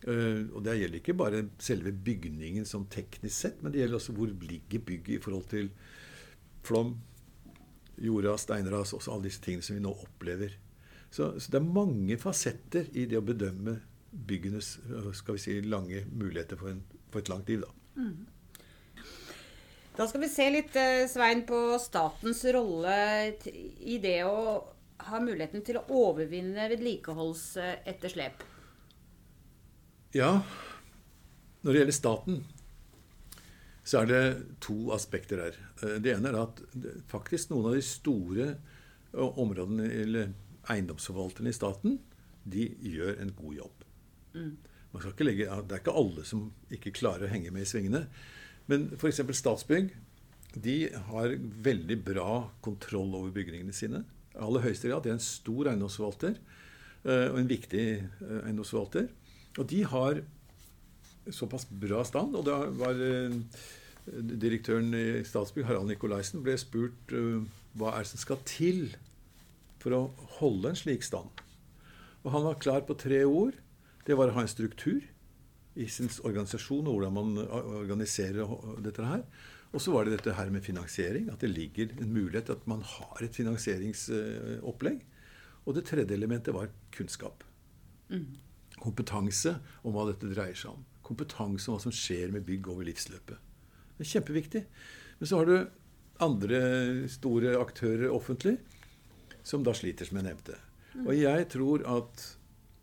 Uh, 0.07 0.47
og 0.55 0.63
Det 0.65 0.77
gjelder 0.79 1.01
ikke 1.01 1.19
bare 1.19 1.43
selve 1.59 1.93
bygningen 1.93 2.67
som 2.69 2.87
teknisk 2.87 3.35
sett, 3.35 3.63
men 3.63 3.75
det 3.75 3.83
gjelder 3.83 3.99
også 3.99 4.15
hvor 4.15 4.31
ligger 4.31 4.85
bygget 4.87 5.17
i 5.17 5.23
forhold 5.25 5.49
til 5.51 5.71
flom, 6.67 6.95
jordras, 7.99 8.47
steinras, 8.47 8.95
også 8.95 9.13
alle 9.15 9.27
disse 9.27 9.43
tingene 9.43 9.67
som 9.67 9.75
vi 9.75 9.83
nå 9.83 9.91
opplever. 9.91 10.55
Så, 11.11 11.33
så 11.41 11.51
det 11.51 11.59
er 11.59 11.71
mange 11.81 12.19
fasetter 12.21 12.91
i 12.93 13.09
det 13.11 13.19
å 13.19 13.27
bedømme 13.27 13.79
byggenes 14.29 14.77
uh, 14.87 15.11
skal 15.17 15.39
vi 15.39 15.43
si, 15.43 15.61
lange 15.67 16.05
muligheter 16.13 16.61
for, 16.61 16.71
en, 16.77 16.85
for 17.11 17.25
et 17.25 17.33
langt 17.33 17.51
liv. 17.51 17.65
Da. 17.67 17.75
Da 19.99 20.07
skal 20.07 20.23
vi 20.23 20.29
se 20.31 20.45
litt, 20.55 20.77
eh, 20.79 21.09
Svein, 21.11 21.43
på 21.43 21.75
statens 21.83 22.45
rolle 22.55 22.99
i 23.83 23.97
det 23.99 24.21
å 24.29 24.61
ha 25.09 25.19
muligheten 25.19 25.65
til 25.67 25.81
å 25.81 25.87
overvinne 26.05 26.69
vedlikeholdsetterslep. 26.71 28.45
Ja, 30.17 30.41
når 31.61 31.73
det 31.73 31.81
gjelder 31.83 31.97
staten, 31.97 32.39
så 33.85 34.03
er 34.03 34.09
det 34.09 34.23
to 34.65 34.77
aspekter 34.95 35.43
her. 35.43 35.59
Eh, 35.83 35.99
Det 36.01 36.15
ene 36.15 36.31
er 36.31 36.39
at 36.43 36.63
faktisk 37.09 37.51
noen 37.51 37.69
av 37.69 37.77
de 37.77 37.83
store 37.85 38.47
eh, 38.49 39.39
områdene, 39.41 39.85
eller 39.85 40.33
eiendomsforvalterne 40.69 41.53
i 41.53 41.57
staten, 41.57 41.99
de 42.45 42.71
gjør 42.81 43.21
en 43.21 43.35
god 43.37 43.55
jobb. 43.55 43.85
Man 44.93 45.03
skal 45.03 45.13
ikke 45.13 45.25
legge, 45.29 45.47
det 45.69 45.77
er 45.77 45.83
ikke 45.83 45.97
alle 46.01 46.25
som 46.25 46.47
ikke 46.73 46.95
klarer 46.97 47.27
å 47.27 47.33
henge 47.33 47.53
med 47.53 47.67
i 47.67 47.69
svingene. 47.69 48.07
Men 48.69 48.91
f.eks. 48.97 49.21
Statsbygg 49.37 49.91
de 50.57 50.77
har 51.11 51.37
veldig 51.37 51.99
bra 52.05 52.49
kontroll 52.65 53.13
over 53.17 53.33
bygningene 53.33 53.77
sine. 53.77 54.05
Aller 54.41 54.65
høyeste 54.65 54.89
grad. 54.89 55.05
De 55.05 55.13
er 55.13 55.19
en 55.19 55.25
stor 55.25 55.69
eiendomsforvalter, 55.69 56.39
eh, 57.05 57.27
og 57.29 57.41
en 57.43 57.51
viktig 57.53 57.87
eiendomsforvalter. 58.47 59.11
Og 59.57 59.67
de 59.71 59.83
har 59.89 60.23
såpass 61.35 61.67
bra 61.71 62.05
stand. 62.07 62.37
Og 62.39 62.47
da 62.47 62.61
var 62.79 63.01
eh, 63.03 63.35
direktøren 64.07 64.93
i 64.97 65.25
Statsbygg, 65.27 65.67
Harald 65.69 65.91
Nikolaisen, 65.91 66.43
ble 66.45 66.57
spurt 66.61 67.15
eh, 67.17 67.45
hva 67.79 67.95
er 67.95 68.05
det 68.05 68.13
som 68.13 68.23
skal 68.23 68.41
til 68.49 68.89
for 69.83 69.95
å 69.95 70.03
holde 70.39 70.73
en 70.73 70.79
slik 70.79 71.07
stand. 71.07 71.45
Og 72.25 72.33
han 72.35 72.47
var 72.49 72.63
klar 72.63 72.83
på 72.87 72.97
tre 72.99 73.23
ord. 73.25 73.57
Det 74.07 74.17
var 74.19 74.31
å 74.31 74.39
ha 74.39 74.45
en 74.45 74.51
struktur 74.51 75.05
i 75.79 75.87
sin 75.93 76.11
organisasjon 76.27 76.89
og 76.89 76.97
hvordan 76.97 77.15
man 77.15 77.39
organiserer 77.85 78.49
dette 78.83 79.07
her. 79.07 79.23
Og 79.77 79.83
så 79.85 79.93
var 79.93 80.07
det 80.07 80.17
dette 80.17 80.35
her 80.35 80.51
med 80.51 80.65
finansiering. 80.65 81.29
At 81.31 81.45
det 81.45 81.53
ligger 81.53 81.93
en 82.01 82.13
mulighet 82.15 82.51
at 82.55 82.65
man 82.71 82.83
har 82.83 83.23
et 83.23 83.37
finansieringsopplegg. 83.37 85.05
Og 85.69 85.77
det 85.77 85.85
tredje 85.91 86.17
elementet 86.17 86.57
var 86.57 86.73
kunnskap. 86.95 87.45
Kompetanse 88.83 89.57
om 89.83 89.97
hva 89.97 90.07
dette 90.11 90.31
dreier 90.31 90.57
seg 90.59 90.77
om. 90.77 90.87
Kompetanse 91.07 91.69
om 91.69 91.77
hva 91.77 91.85
som 91.87 91.95
skjer 91.95 92.33
med 92.35 92.47
bygg 92.49 92.71
over 92.71 92.87
livsløpet. 92.89 93.45
Det 93.99 94.07
er 94.07 94.13
kjempeviktig. 94.15 94.65
Men 95.19 95.31
så 95.31 95.41
har 95.41 95.49
du 95.49 95.57
andre 96.23 96.61
store 97.11 97.55
aktører 97.59 98.11
offentlig 98.15 98.57
som 99.47 99.65
da 99.67 99.75
sliter, 99.77 100.09
som 100.09 100.19
jeg 100.21 100.29
nevnte. 100.29 100.59
Og 101.05 101.15
jeg 101.15 101.47
tror 101.53 101.85
at 101.89 102.27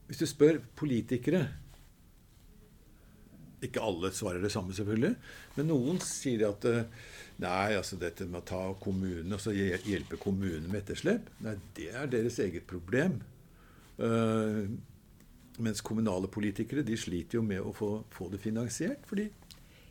hvis 0.08 0.22
du 0.22 0.28
spør 0.30 0.60
politikere 0.78 1.48
Ikke 3.66 3.82
alle 3.82 4.12
svarer 4.14 4.44
det 4.44 4.52
samme, 4.54 4.76
selvfølgelig. 4.78 5.16
Men 5.56 5.70
noen 5.72 5.98
sier 6.04 6.44
at 6.52 6.66
eh, 6.70 6.84
nei, 7.42 7.74
altså 7.74 7.98
dette 7.98 8.28
med 8.30 8.44
å 8.44 8.46
ta 8.46 8.60
kommunen, 8.78 9.32
og 9.34 9.42
så 9.42 9.56
hjelpe 9.56 10.20
kommunen 10.22 10.68
med 10.70 10.84
etterslep, 10.84 11.32
nei, 11.42 11.56
det 11.74 11.88
er 11.96 12.12
deres 12.12 12.38
eget 12.44 12.68
problem. 12.70 13.16
Eh, 13.98 14.60
mens 15.64 15.84
kommunale 15.86 16.30
politikere 16.32 16.84
de 16.86 16.98
sliter 17.00 17.40
jo 17.40 17.44
med 17.46 17.64
å 17.64 17.74
få, 17.76 17.90
få 18.14 18.30
det 18.34 18.42
finansiert. 18.44 19.06
fordi 19.10 19.30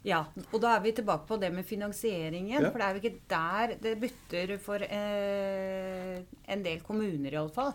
Ja, 0.04 0.24
og 0.52 0.60
da 0.60 0.74
er 0.76 0.84
vi 0.84 0.92
tilbake 0.92 1.26
på 1.28 1.38
det 1.40 1.50
med 1.52 1.64
finansieringen. 1.64 2.60
Ja. 2.60 2.70
For 2.70 2.78
det 2.78 2.86
er 2.86 2.94
jo 2.94 3.02
ikke 3.02 3.28
der 3.32 3.76
det 3.80 3.94
butter 4.02 4.56
for 4.60 4.84
eh, 4.84 6.22
en 6.44 6.64
del 6.64 6.82
kommuner, 6.84 7.32
iallfall. 7.32 7.72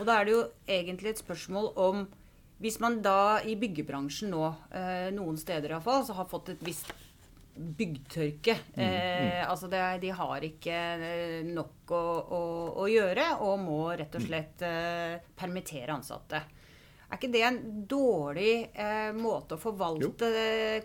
Og 0.00 0.06
da 0.08 0.18
er 0.18 0.26
det 0.26 0.34
jo 0.34 0.42
egentlig 0.68 1.14
et 1.14 1.22
spørsmål 1.22 1.72
om 1.76 2.08
Hvis 2.60 2.76
man 2.76 2.98
da 3.00 3.40
i 3.40 3.54
byggebransjen 3.56 4.34
nå, 4.34 4.42
eh, 4.76 5.06
noen 5.16 5.38
steder 5.40 5.72
iallfall, 5.72 6.02
så 6.04 6.12
har 6.18 6.26
fått 6.28 6.50
et 6.52 6.60
visst 6.60 6.90
byggtørke. 7.56 8.56
Eh, 8.74 9.50
altså 9.50 9.68
det, 9.68 9.80
de 10.02 10.10
har 10.16 10.44
ikke 10.44 10.76
eh, 10.76 11.40
nok 11.46 11.92
å, 11.92 12.02
å, 12.36 12.42
å 12.84 12.88
gjøre 12.88 13.26
og 13.44 13.60
må 13.64 13.80
rett 13.98 14.16
og 14.16 14.24
slett 14.24 14.64
eh, 14.66 15.16
permittere 15.36 15.96
ansatte. 15.96 16.42
Er 17.10 17.18
ikke 17.18 17.32
det 17.34 17.42
en 17.42 17.60
dårlig 17.90 18.52
eh, 18.70 19.10
måte 19.16 19.56
å 19.56 19.60
forvalte 19.60 20.28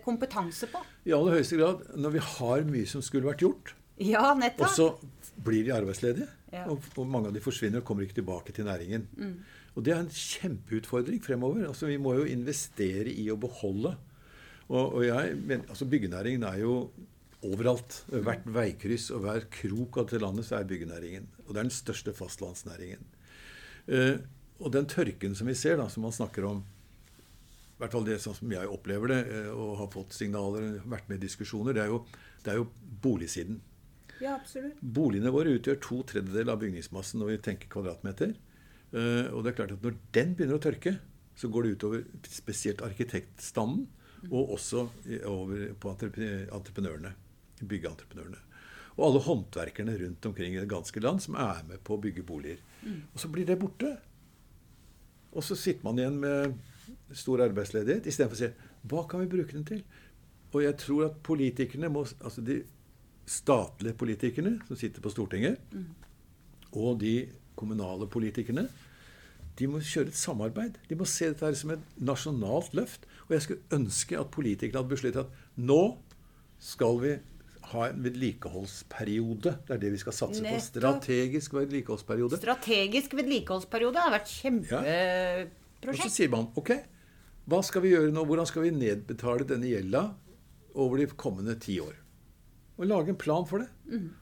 kompetanse 0.02 0.66
på? 0.72 0.80
I 1.06 1.14
aller 1.14 1.38
høyeste 1.38 1.58
grad, 1.60 1.84
når 1.94 2.16
vi 2.16 2.22
har 2.32 2.64
mye 2.66 2.88
som 2.90 3.04
skulle 3.04 3.30
vært 3.30 3.44
gjort, 3.46 3.74
Ja. 4.02 4.34
Og 4.36 4.66
så 4.68 4.90
blir 5.44 5.64
de 5.64 5.72
arbeidsledige. 5.72 6.26
Ja. 6.52 6.66
Og, 6.68 6.84
og 6.98 7.06
mange 7.08 7.30
av 7.30 7.36
de 7.36 7.40
forsvinner 7.40 7.80
og 7.80 7.86
kommer 7.88 8.04
ikke 8.04 8.18
tilbake 8.18 8.52
til 8.52 8.66
næringen. 8.68 9.06
Og 9.76 9.84
det 9.84 9.92
er 9.92 10.02
en 10.02 10.12
kjempeutfordring 10.12 11.22
fremover. 11.24 11.66
Altså, 11.68 11.88
vi 11.88 11.96
må 12.00 12.14
jo 12.18 12.26
investere 12.28 13.12
i 13.12 13.28
å 13.32 13.38
beholde. 13.40 13.94
Og, 14.68 14.84
og 14.98 15.02
jeg, 15.06 15.36
men, 15.48 15.64
altså, 15.68 15.88
byggenæringen 15.88 16.44
er 16.48 16.62
jo 16.62 16.76
overalt. 17.46 18.02
Hvert 18.12 18.46
veikryss 18.48 19.10
og 19.14 19.24
hver 19.26 19.44
krok 19.52 20.00
av 20.00 20.08
dette 20.08 20.22
landet 20.24 20.48
så 20.48 20.58
er 20.58 20.70
byggenæringen. 20.70 21.28
Og 21.46 21.52
det 21.52 21.60
er 21.60 21.68
den 21.68 21.76
største 21.76 22.14
fastlandsnæringen. 22.16 23.04
Eh, 23.86 24.16
og 24.60 24.72
den 24.72 24.88
tørken 24.88 25.36
som 25.36 25.48
vi 25.50 25.54
ser, 25.58 25.76
da, 25.80 25.88
som 25.92 26.06
man 26.06 26.14
snakker 26.14 26.46
om 26.48 26.64
i 27.76 27.82
hvert 27.82 27.92
fall 27.92 28.06
det 28.06 28.16
sånn 28.24 28.36
som 28.38 28.52
jeg 28.54 28.68
opplever 28.72 29.10
det, 29.12 29.18
eh, 29.28 29.48
og 29.52 29.74
har 29.82 29.88
fått 29.92 30.14
signaler, 30.16 30.78
vært 30.88 31.10
med 31.10 31.20
i 31.20 31.26
diskusjoner, 31.26 31.76
det 31.76 31.82
er 31.84 31.90
jo, 31.92 31.98
det 32.44 32.54
er 32.54 32.62
jo 32.62 32.70
boligsiden. 33.04 33.58
Ja, 34.16 34.38
absolutt. 34.38 34.80
Boligene 34.80 35.32
våre 35.34 35.52
utgjør 35.58 35.76
to 35.84 35.98
tredjedeler 36.08 36.54
av 36.54 36.62
bygningsmassen 36.62 37.20
når 37.20 37.34
vi 37.34 37.42
tenker 37.50 37.68
kvadratmeter. 37.74 38.32
Eh, 38.96 39.28
og 39.28 39.44
det 39.44 39.52
er 39.52 39.58
klart 39.58 39.76
at 39.76 39.84
når 39.84 40.00
den 40.16 40.32
begynner 40.38 40.56
å 40.56 40.64
tørke, 40.64 40.94
så 41.36 41.52
går 41.52 41.66
det 41.66 41.74
utover 41.76 42.06
spesielt 42.32 42.80
arkitektstanden, 42.80 43.84
og 44.32 44.54
også 44.56 44.86
over 45.28 45.68
på 45.78 45.92
entreprenørene. 45.92 47.12
Byggeentreprenørene. 47.60 48.40
Og 48.96 49.02
alle 49.10 49.20
håndverkerne 49.26 49.98
rundt 50.00 50.26
omkring 50.26 50.56
i 50.56 50.62
det 50.62 50.70
ganske 50.72 51.00
land 51.04 51.20
som 51.22 51.36
er 51.38 51.60
med 51.68 51.82
på 51.84 51.94
å 51.94 52.00
bygge 52.00 52.24
boliger. 52.26 52.62
Og 53.12 53.20
så 53.20 53.28
blir 53.30 53.44
det 53.46 53.58
borte. 53.60 53.92
Og 55.36 55.44
så 55.44 55.56
sitter 55.58 55.84
man 55.84 56.00
igjen 56.00 56.16
med 56.22 56.56
stor 57.16 57.44
arbeidsledighet 57.44 58.08
istedenfor 58.08 58.38
å 58.38 58.40
si 58.40 58.50
hva 58.90 59.02
kan 59.10 59.22
vi 59.22 59.30
bruke 59.30 59.52
den 59.52 59.66
til? 59.68 59.82
Og 60.54 60.62
jeg 60.64 60.78
tror 60.80 61.08
at 61.10 61.20
politikerne 61.26 61.90
må 61.92 62.06
Altså 62.06 62.44
de 62.44 62.62
statlige 63.26 63.98
politikerne 63.98 64.60
som 64.68 64.78
sitter 64.78 65.02
på 65.02 65.10
Stortinget, 65.10 65.58
og 66.72 67.00
de 67.00 67.26
kommunale 67.58 68.06
politikerne, 68.06 68.68
de 69.58 69.66
må 69.66 69.80
kjøre 69.80 70.12
et 70.12 70.18
samarbeid. 70.18 70.76
De 70.88 70.98
må 70.98 71.06
se 71.08 71.30
dette 71.32 71.42
her 71.42 71.56
som 71.56 71.72
et 71.74 71.84
nasjonalt 71.96 72.74
løft. 72.76 73.06
Og 73.26 73.34
jeg 73.34 73.42
skulle 73.42 73.78
ønske 73.78 74.18
at 74.20 74.30
politikerne 74.30 74.82
hadde 74.82 74.92
besluttet 74.92 75.24
at 75.24 75.58
nå 75.58 75.96
skal 76.62 77.00
vi 77.02 77.14
ha 77.72 77.86
en 77.90 78.02
vedlikeholdsperiode. 78.04 79.52
Det 79.66 79.74
er 79.74 79.80
det 79.82 79.92
vi 79.94 80.00
skal 80.00 80.14
satse 80.14 80.42
på. 80.44 80.58
Strategisk 80.62 81.56
vedlikeholdsperiode. 81.56 82.38
Strategisk 82.40 83.16
vedlikeholdsperiode 83.18 84.04
har 84.04 84.14
vært 84.14 84.34
Og 85.86 85.98
så 85.98 86.10
sier 86.12 86.30
man 86.32 86.48
ok, 86.58 86.72
hva 87.46 87.60
skal 87.62 87.84
vi 87.84 87.92
gjøre 87.94 88.14
nå? 88.14 88.24
Hvordan 88.26 88.48
skal 88.48 88.66
vi 88.66 88.74
nedbetale 88.74 89.46
denne 89.46 89.70
gjelda 89.70 90.02
over 90.74 91.02
de 91.02 91.06
kommende 91.14 91.54
ti 91.62 91.78
år? 91.82 91.94
Og 92.76 92.88
lage 92.90 93.12
en 93.14 93.18
plan 93.18 93.46
for 93.48 93.62
det. 93.62 93.68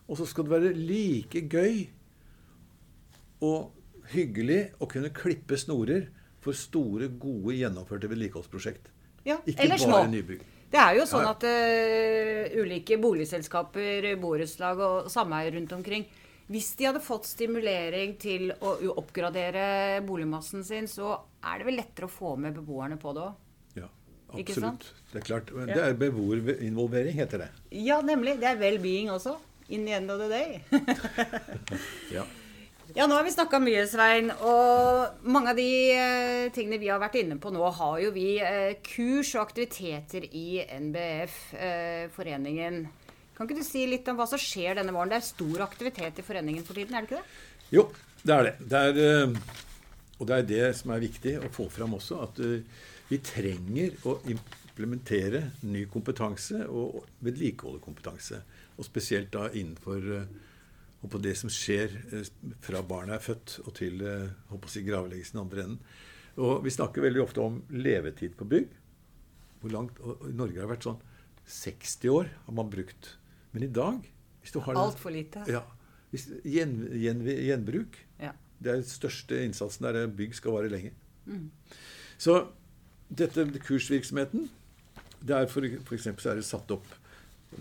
Og 0.08 0.18
så 0.20 0.26
skal 0.28 0.46
det 0.46 0.52
være 0.52 0.74
like 0.78 1.44
gøy 1.50 1.86
og 3.44 3.72
hyggelig 4.12 4.60
å 4.80 4.88
kunne 4.90 5.10
klippe 5.16 5.56
snorer 5.58 6.10
for 6.44 6.56
store, 6.56 7.08
gode, 7.08 7.56
gjennomførte 7.56 8.10
vedlikeholdsprosjekt. 8.12 8.90
Ja, 9.24 9.38
Ikke 9.48 9.68
bare 9.72 10.10
nybygg. 10.12 10.44
Det 10.74 10.80
er 10.82 10.96
jo 10.98 11.04
sånn 11.06 11.28
at 11.30 11.44
uh, 11.46 12.56
ulike 12.58 12.98
boligselskaper, 12.98 14.08
borettslag 14.18 14.80
og 14.82 15.10
sameier 15.12 15.54
rundt 15.54 15.70
omkring 15.76 16.02
Hvis 16.50 16.72
de 16.80 16.88
hadde 16.88 17.02
fått 17.04 17.28
stimulering 17.30 18.16
til 18.20 18.50
å 18.58 18.74
oppgradere 18.98 20.02
boligmassen 20.04 20.66
sin, 20.66 20.90
så 20.90 21.14
er 21.46 21.62
det 21.62 21.68
vel 21.70 21.78
lettere 21.78 22.10
å 22.10 22.12
få 22.12 22.34
med 22.36 22.58
beboerne 22.58 22.98
på 23.00 23.14
det 23.16 23.22
òg. 23.24 23.38
Ja, 23.80 23.88
absolutt. 24.34 24.90
Det 25.12 25.22
er 25.22 25.26
klart. 25.30 25.54
Det 25.70 25.80
er 25.80 25.96
beboerinvolvering, 26.02 27.16
heter 27.16 27.46
det. 27.46 27.50
Ja, 27.86 28.02
nemlig. 28.04 28.36
Det 28.42 28.50
er 28.50 28.60
well-being 28.60 29.08
også. 29.14 29.38
In 29.72 29.86
the 29.88 29.96
end 29.96 30.12
of 30.12 30.20
the 30.20 30.28
day. 30.28 30.60
Ja. 32.18 32.26
Ja, 32.92 33.06
nå 33.08 33.16
har 33.16 33.24
vi 33.24 33.32
snakka 33.32 33.58
mye, 33.62 33.86
Svein. 33.88 34.28
Og 34.44 35.24
mange 35.24 35.54
av 35.54 35.58
de 35.58 35.68
eh, 35.94 36.50
tingene 36.54 36.78
vi 36.82 36.90
har 36.92 37.00
vært 37.00 37.16
inne 37.22 37.38
på 37.40 37.52
nå, 37.54 37.64
har 37.78 37.96
jo 38.02 38.12
vi 38.14 38.28
eh, 38.44 38.76
kurs 38.84 39.32
og 39.38 39.46
aktiviteter 39.46 40.28
i 40.28 40.60
NBF, 40.68 41.38
eh. 41.56 42.20
Kan 43.34 43.48
ikke 43.48 43.58
du 43.58 43.66
si 43.66 43.86
litt 43.90 44.06
om 44.12 44.18
hva 44.20 44.28
som 44.30 44.38
skjer 44.38 44.76
denne 44.78 44.92
våren? 44.94 45.10
Det 45.10 45.18
er 45.18 45.26
stor 45.26 45.64
aktivitet 45.64 46.20
i 46.20 46.26
foreningen 46.26 46.66
for 46.66 46.78
tiden, 46.78 46.94
er 46.94 47.02
det 47.02 47.10
ikke 47.10 47.22
det? 47.22 47.72
Jo, 47.74 47.88
det 48.22 48.34
er 48.36 48.50
det. 48.50 48.54
det 48.70 48.82
er, 48.84 49.38
og 50.20 50.28
det 50.28 50.36
er 50.36 50.50
det 50.52 50.66
som 50.78 50.92
er 50.94 51.02
viktig 51.02 51.38
å 51.40 51.50
få 51.52 51.66
fram 51.72 51.96
også, 51.96 52.20
at 52.28 52.38
vi 53.08 53.18
trenger 53.24 53.96
å 54.08 54.18
implementere 54.30 55.42
ny 55.66 55.84
kompetanse 55.90 56.64
og 56.66 57.02
vedlikeholde 57.24 57.82
kompetanse. 57.84 58.40
Og 58.78 58.86
spesielt 58.86 59.30
da 59.34 59.48
innenfor 59.52 60.08
eh, 60.16 60.30
og 61.04 61.10
på 61.12 61.20
det 61.20 61.34
som 61.36 61.52
skjer 61.52 61.92
eh, 62.16 62.28
fra 62.64 62.80
barnet 62.86 63.18
er 63.18 63.24
født 63.24 63.58
og 63.66 63.74
til 63.76 64.00
eh, 64.08 64.30
håper 64.48 64.70
å 64.70 64.72
si, 64.72 64.84
gravleggelsen 64.86 65.38
i 65.38 65.42
andre 65.42 65.66
enden. 65.66 65.98
Og 66.40 66.64
vi 66.64 66.72
snakker 66.74 67.04
veldig 67.04 67.22
ofte 67.22 67.44
om 67.44 67.60
levetid 67.70 68.34
på 68.38 68.48
bygg. 68.48 68.72
Hvor 69.60 69.74
langt, 69.74 70.00
og 70.00 70.24
I 70.30 70.34
Norge 70.34 70.58
har 70.58 70.66
det 70.66 70.72
vært 70.72 70.88
sånn 70.88 71.02
60 71.44 72.08
år 72.14 72.30
har 72.46 72.56
man 72.56 72.72
brukt. 72.72 73.14
Men 73.52 73.66
i 73.66 73.70
dag 73.70 74.00
hvis 74.40 74.52
du 74.52 74.58
har 74.64 74.80
Altfor 74.80 75.12
lite. 75.12 75.44
ja. 75.48 75.62
Hvis, 76.12 76.28
gjen, 76.46 76.76
gjen, 76.94 77.22
gjenbruk. 77.26 77.96
Ja. 78.20 78.32
Det 78.62 78.70
er 78.70 78.80
den 78.80 78.86
største 78.86 79.40
innsatsen 79.42 79.86
der 79.86 80.04
bygg 80.06 80.36
skal 80.38 80.54
vare 80.54 80.70
lenge. 80.70 80.92
Så 82.22 82.36
dette 83.08 83.44
kursvirksomheten 83.64 84.46
det 85.24 85.36
er 85.36 85.48
for, 85.50 85.64
for 85.88 85.96
eksempel 85.96 86.22
så 86.22 86.32
er 86.32 86.40
det 86.40 86.46
satt 86.46 86.70
opp 86.74 86.86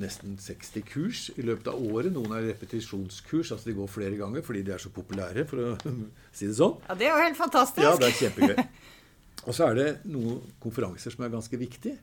nesten 0.01 0.37
60 0.41 0.81
kurs 0.89 1.25
i 1.37 1.43
løpet 1.45 1.67
av 1.69 1.81
året. 1.85 2.11
Noen 2.15 2.31
er 2.37 2.47
repetisjonskurs, 2.51 3.51
altså 3.53 3.69
de 3.69 3.75
går 3.77 3.89
flere 3.91 4.17
ganger 4.19 4.41
fordi 4.45 4.63
de 4.65 4.73
er 4.75 4.81
så 4.81 4.89
populære, 4.93 5.45
for 5.49 5.57
å 5.61 5.93
si 6.37 6.47
det 6.49 6.55
sånn. 6.57 6.79
Ja, 6.87 6.95
det 6.99 7.07
er 7.09 7.13
jo 7.17 7.23
helt 7.27 7.39
fantastisk. 7.39 7.83
Ja, 7.85 7.95
det 7.99 8.09
er 8.11 8.17
kjempegøy. 8.21 8.63
Og 9.47 9.51
så 9.57 9.65
er 9.67 9.75
det 9.79 9.87
noen 10.07 10.39
konferanser 10.63 11.11
som 11.13 11.25
er 11.25 11.33
ganske 11.33 11.57
viktige. 11.59 11.97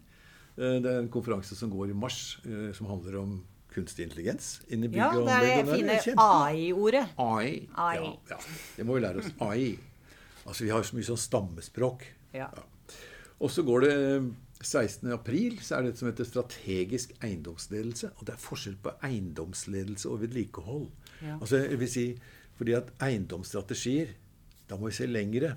Eh, 0.58 0.76
Det 0.82 0.90
er 0.90 0.98
en 1.00 1.08
konferanse 1.12 1.56
som 1.56 1.70
går 1.72 1.90
i 1.94 1.96
mars, 1.96 2.38
eh, 2.44 2.68
som 2.76 2.90
handler 2.90 3.16
om 3.22 3.38
kunstig 3.72 4.04
intelligens. 4.08 4.58
Inn 4.68 4.82
i 4.84 4.90
bygg 4.90 4.98
Ja, 5.00 5.08
og 5.14 5.24
det 5.28 5.36
er 5.38 5.62
anlegg, 5.62 5.86
det 5.86 5.88
der 5.88 6.02
fine 6.04 6.24
AI-ordet. 6.26 7.04
AI. 7.22 7.52
AI. 7.78 7.96
Ja, 8.02 8.34
ja, 8.34 8.38
det 8.76 8.84
må 8.88 8.98
vi 8.98 9.04
lære 9.06 9.22
oss. 9.22 9.30
AI. 9.46 9.70
Altså, 10.44 10.64
vi 10.66 10.72
har 10.74 10.82
så 10.84 10.96
mye 10.98 11.06
sånn 11.06 11.20
stammespråk. 11.22 12.04
Ja. 12.34 12.48
Og 13.40 13.48
så 13.54 13.62
går 13.64 13.86
det 13.86 13.94
eh, 14.60 14.66
16. 14.66 15.12
april, 15.12 15.58
så 15.64 15.78
er 15.78 15.88
det 15.88 15.96
som 15.98 16.10
heter 16.10 16.28
strategisk 16.28 17.14
eiendomsledelse. 17.24 18.12
Og 18.16 18.26
det 18.26 18.34
er 18.34 18.42
forskjell 18.44 18.76
på 18.82 18.94
eiendomsledelse 19.06 20.08
og 20.08 20.20
vedlikehold. 20.24 20.88
Ja. 21.22 21.38
Altså, 21.38 21.64
jeg 21.64 21.80
vil 21.80 21.90
si, 21.90 22.06
fordi 22.60 22.76
at 22.76 22.92
eiendomsstrategier, 23.02 24.14
da 24.68 24.78
må 24.78 24.90
vi 24.90 24.98
se 25.00 25.08
lengre. 25.08 25.54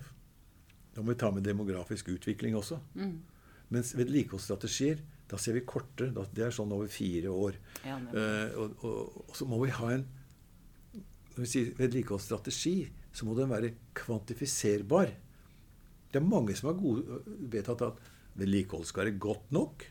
Da 0.96 1.02
må 1.02 1.14
vi 1.14 1.20
ta 1.20 1.32
med 1.32 1.46
demografisk 1.46 2.10
utvikling 2.14 2.56
også. 2.58 2.80
Mens 3.74 3.94
vedlikeholdsstrategier, 3.98 5.02
da 5.30 5.40
ser 5.42 5.58
vi 5.58 5.66
korte. 5.68 6.10
Da, 6.14 6.26
det 6.36 6.48
er 6.48 6.56
sånn 6.56 6.74
over 6.76 6.90
fire 6.92 7.32
år. 7.34 7.58
Ja. 7.86 7.98
Eh, 7.98 8.58
og, 8.60 8.76
og, 8.86 9.22
og 9.28 9.38
så 9.38 9.48
må 9.50 9.64
vi 9.64 9.74
ha 9.74 9.96
en 9.96 10.06
Når 11.34 11.42
vi 11.42 11.48
sier 11.50 11.70
vedlikeholdsstrategi, 11.80 12.78
så 13.10 13.26
må 13.26 13.34
den 13.34 13.50
være 13.50 13.72
kvantifiserbar. 13.98 15.10
Det 16.14 16.20
er 16.20 16.28
mange 16.30 16.54
som 16.54 16.70
har 16.70 16.76
gode, 16.78 17.24
vedtatt 17.50 17.82
at 17.88 18.13
vedlikehold 18.40 18.86
skal 18.90 19.06
være 19.06 19.18
godt 19.22 19.52
nok. 19.56 19.88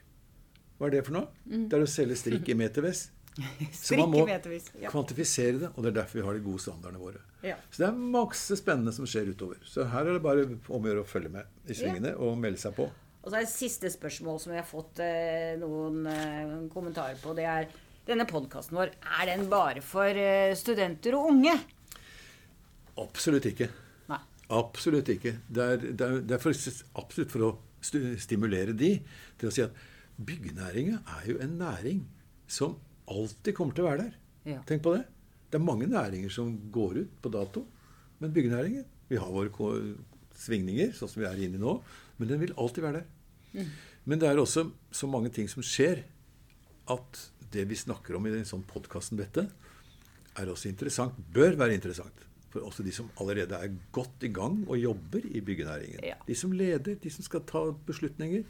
Hva 0.79 0.89
er 0.89 0.97
det 0.97 1.03
for 1.07 1.19
noe? 1.19 1.29
Det 1.47 1.79
er 1.79 1.85
å 1.85 1.91
selge 1.91 2.19
strikk 2.19 2.49
i 2.51 2.57
metervis. 2.59 3.11
Så 3.73 3.97
man 3.97 4.11
må 4.13 4.27
ja. 4.29 4.91
kvantifisere 4.91 5.61
det, 5.61 5.69
og 5.73 5.85
det 5.85 5.93
er 5.93 6.01
derfor 6.03 6.19
vi 6.19 6.25
har 6.27 6.37
de 6.37 6.43
gode 6.45 6.63
standardene 6.65 7.01
våre. 7.01 7.23
Ja. 7.47 7.55
Så 7.71 7.85
det 7.85 7.87
er 7.89 8.03
masse 8.17 8.59
spennende 8.61 8.93
som 8.95 9.09
skjer 9.09 9.31
utover. 9.33 9.63
Så 9.65 9.87
her 9.89 10.09
er 10.09 10.19
det 10.19 10.25
bare 10.25 10.45
om 10.51 10.83
å 10.83 10.91
gjøre 10.91 11.05
å 11.05 11.09
følge 11.09 11.33
med 11.33 11.71
i 11.71 11.77
svingene 11.77 12.13
og 12.19 12.37
melde 12.41 12.61
seg 12.61 12.77
på. 12.77 12.91
Og 13.23 13.31
så 13.31 13.39
er 13.39 13.47
det 13.47 13.53
siste 13.53 13.91
spørsmål 13.95 14.41
som 14.43 14.53
vi 14.53 14.59
har 14.59 14.67
fått 14.67 15.01
eh, 15.05 15.55
noen 15.61 16.07
eh, 16.11 16.55
kommentarer 16.73 17.21
på. 17.23 17.35
Det 17.39 17.47
er 17.47 17.71
denne 18.09 18.27
podkasten 18.27 18.77
vår, 18.77 18.97
er 19.21 19.29
den 19.31 19.47
bare 19.51 19.83
for 19.87 20.11
eh, 20.11 20.57
studenter 20.59 21.15
og 21.15 21.31
unge? 21.31 21.55
Absolutt 22.99 23.47
ikke. 23.53 23.71
Nei. 24.11 24.19
Absolutt 24.59 25.13
ikke. 25.15 25.37
Det 25.47 25.69
er, 25.75 25.85
det 25.87 26.09
er, 26.09 26.19
det 26.27 26.37
er 26.37 26.43
for, 26.43 26.73
absolutt 26.99 27.31
for 27.33 27.47
å 27.47 27.53
stimulere 27.83 28.75
de 28.77 28.95
til 29.41 29.49
å 29.49 29.53
si 29.55 29.65
at 29.65 29.77
byggenæringa 30.23 31.01
er 31.19 31.29
jo 31.31 31.39
en 31.43 31.57
næring 31.61 32.03
som 32.51 32.77
alltid 33.11 33.57
kommer 33.57 33.77
til 33.77 33.87
å 33.87 33.91
være 33.91 34.07
der. 34.07 34.17
Ja. 34.55 34.63
Tenk 34.69 34.85
på 34.85 34.95
det. 34.97 35.05
Det 35.51 35.59
er 35.59 35.65
mange 35.65 35.89
næringer 35.91 36.33
som 36.33 36.55
går 36.73 37.03
ut 37.03 37.17
på 37.23 37.33
dato. 37.33 37.67
Men 38.23 38.33
byggenæringen 38.33 38.89
Vi 39.13 39.19
har 39.21 39.29
våre 39.29 39.51
svingninger, 40.41 40.95
sånn 40.97 41.11
som 41.11 41.21
vi 41.21 41.27
er 41.29 41.41
inne 41.45 41.59
i 41.59 41.61
nå, 41.61 41.75
men 42.17 42.29
den 42.31 42.41
vil 42.41 42.55
alltid 42.57 42.85
være 42.87 43.03
der. 43.03 43.67
Men 44.09 44.23
det 44.23 44.31
er 44.31 44.41
også 44.41 44.65
så 44.89 45.09
mange 45.11 45.29
ting 45.35 45.51
som 45.53 45.61
skjer, 45.61 46.01
at 46.89 47.21
det 47.53 47.67
vi 47.69 47.77
snakker 47.77 48.17
om 48.17 48.27
i 48.27 48.33
den 48.33 48.47
sånn 48.49 48.65
podkasten 48.65 49.21
dette, 49.21 49.45
er 50.41 50.49
også 50.49 50.71
interessant. 50.71 51.19
Bør 51.35 51.59
være 51.61 51.77
interessant. 51.77 52.25
For 52.53 52.65
også 52.69 52.85
de 52.85 52.93
som 52.93 53.09
allerede 53.21 53.57
er 53.57 53.79
godt 53.97 54.27
i 54.27 54.33
gang 54.33 54.61
og 54.67 54.77
jobber 54.77 55.25
i 55.25 55.41
byggenæringen. 55.41 56.05
Ja. 56.05 56.19
De 56.27 56.37
som 56.37 56.53
leder, 56.53 56.99
de 57.01 57.11
som 57.11 57.25
skal 57.25 57.47
ta 57.49 57.65
beslutninger. 57.87 58.45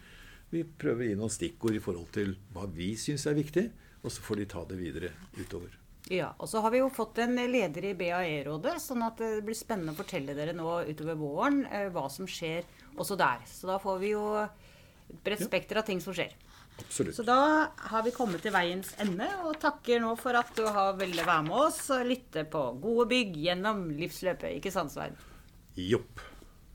Vi 0.53 0.65
prøver 0.67 1.07
å 1.07 1.09
gi 1.09 1.21
noen 1.21 1.33
stikkord 1.33 1.79
i 1.79 1.81
forhold 1.81 2.11
til 2.13 2.35
hva 2.53 2.67
vi 2.69 2.93
syns 3.01 3.25
er 3.31 3.39
viktig, 3.39 3.71
og 4.03 4.13
så 4.13 4.25
får 4.27 4.43
de 4.43 4.51
ta 4.53 4.65
det 4.69 4.77
videre 4.81 5.13
utover. 5.39 5.79
Ja, 6.11 6.33
Og 6.39 6.49
så 6.51 6.61
har 6.61 6.73
vi 6.75 6.81
jo 6.81 6.91
fått 6.91 7.21
en 7.23 7.37
leder 7.39 7.85
i 7.87 7.95
BAE-rådet, 7.95 8.75
sånn 8.83 9.05
at 9.07 9.21
det 9.23 9.45
blir 9.47 9.57
spennende 9.57 9.95
å 9.95 10.01
fortelle 10.01 10.35
dere 10.35 10.55
nå 10.57 10.81
utover 10.89 11.15
våren 11.17 11.63
eh, 11.71 11.87
hva 11.95 12.09
som 12.11 12.27
skjer 12.27 12.67
også 12.99 13.17
der. 13.21 13.45
Så 13.47 13.71
da 13.71 13.79
får 13.81 14.01
vi 14.03 14.11
jo 14.11 14.25
et 14.43 15.23
bredt 15.23 15.45
spekter 15.47 15.79
av 15.79 15.87
ting 15.87 16.03
som 16.03 16.17
skjer. 16.17 16.35
Absolutt. 16.81 17.17
Så 17.17 17.25
da 17.27 17.39
har 17.77 18.03
vi 18.07 18.15
kommet 18.17 18.43
til 18.45 18.55
veiens 18.55 18.95
ende, 19.03 19.29
og 19.45 19.59
takker 19.63 20.01
nå 20.03 20.15
for 20.21 20.37
at 20.39 20.53
du 20.57 20.65
har 20.65 20.97
villet 21.01 21.27
være 21.27 21.47
med 21.49 21.59
oss 21.69 21.85
og 21.95 22.07
lytte 22.09 22.47
på 22.49 22.65
gode 22.83 23.09
bygg 23.13 23.37
gjennom 23.45 23.87
livsløpet. 23.99 24.59
Ikke 24.59 24.73
sant, 24.75 24.95
Svein? 24.95 25.17
Jopp. 25.77 26.32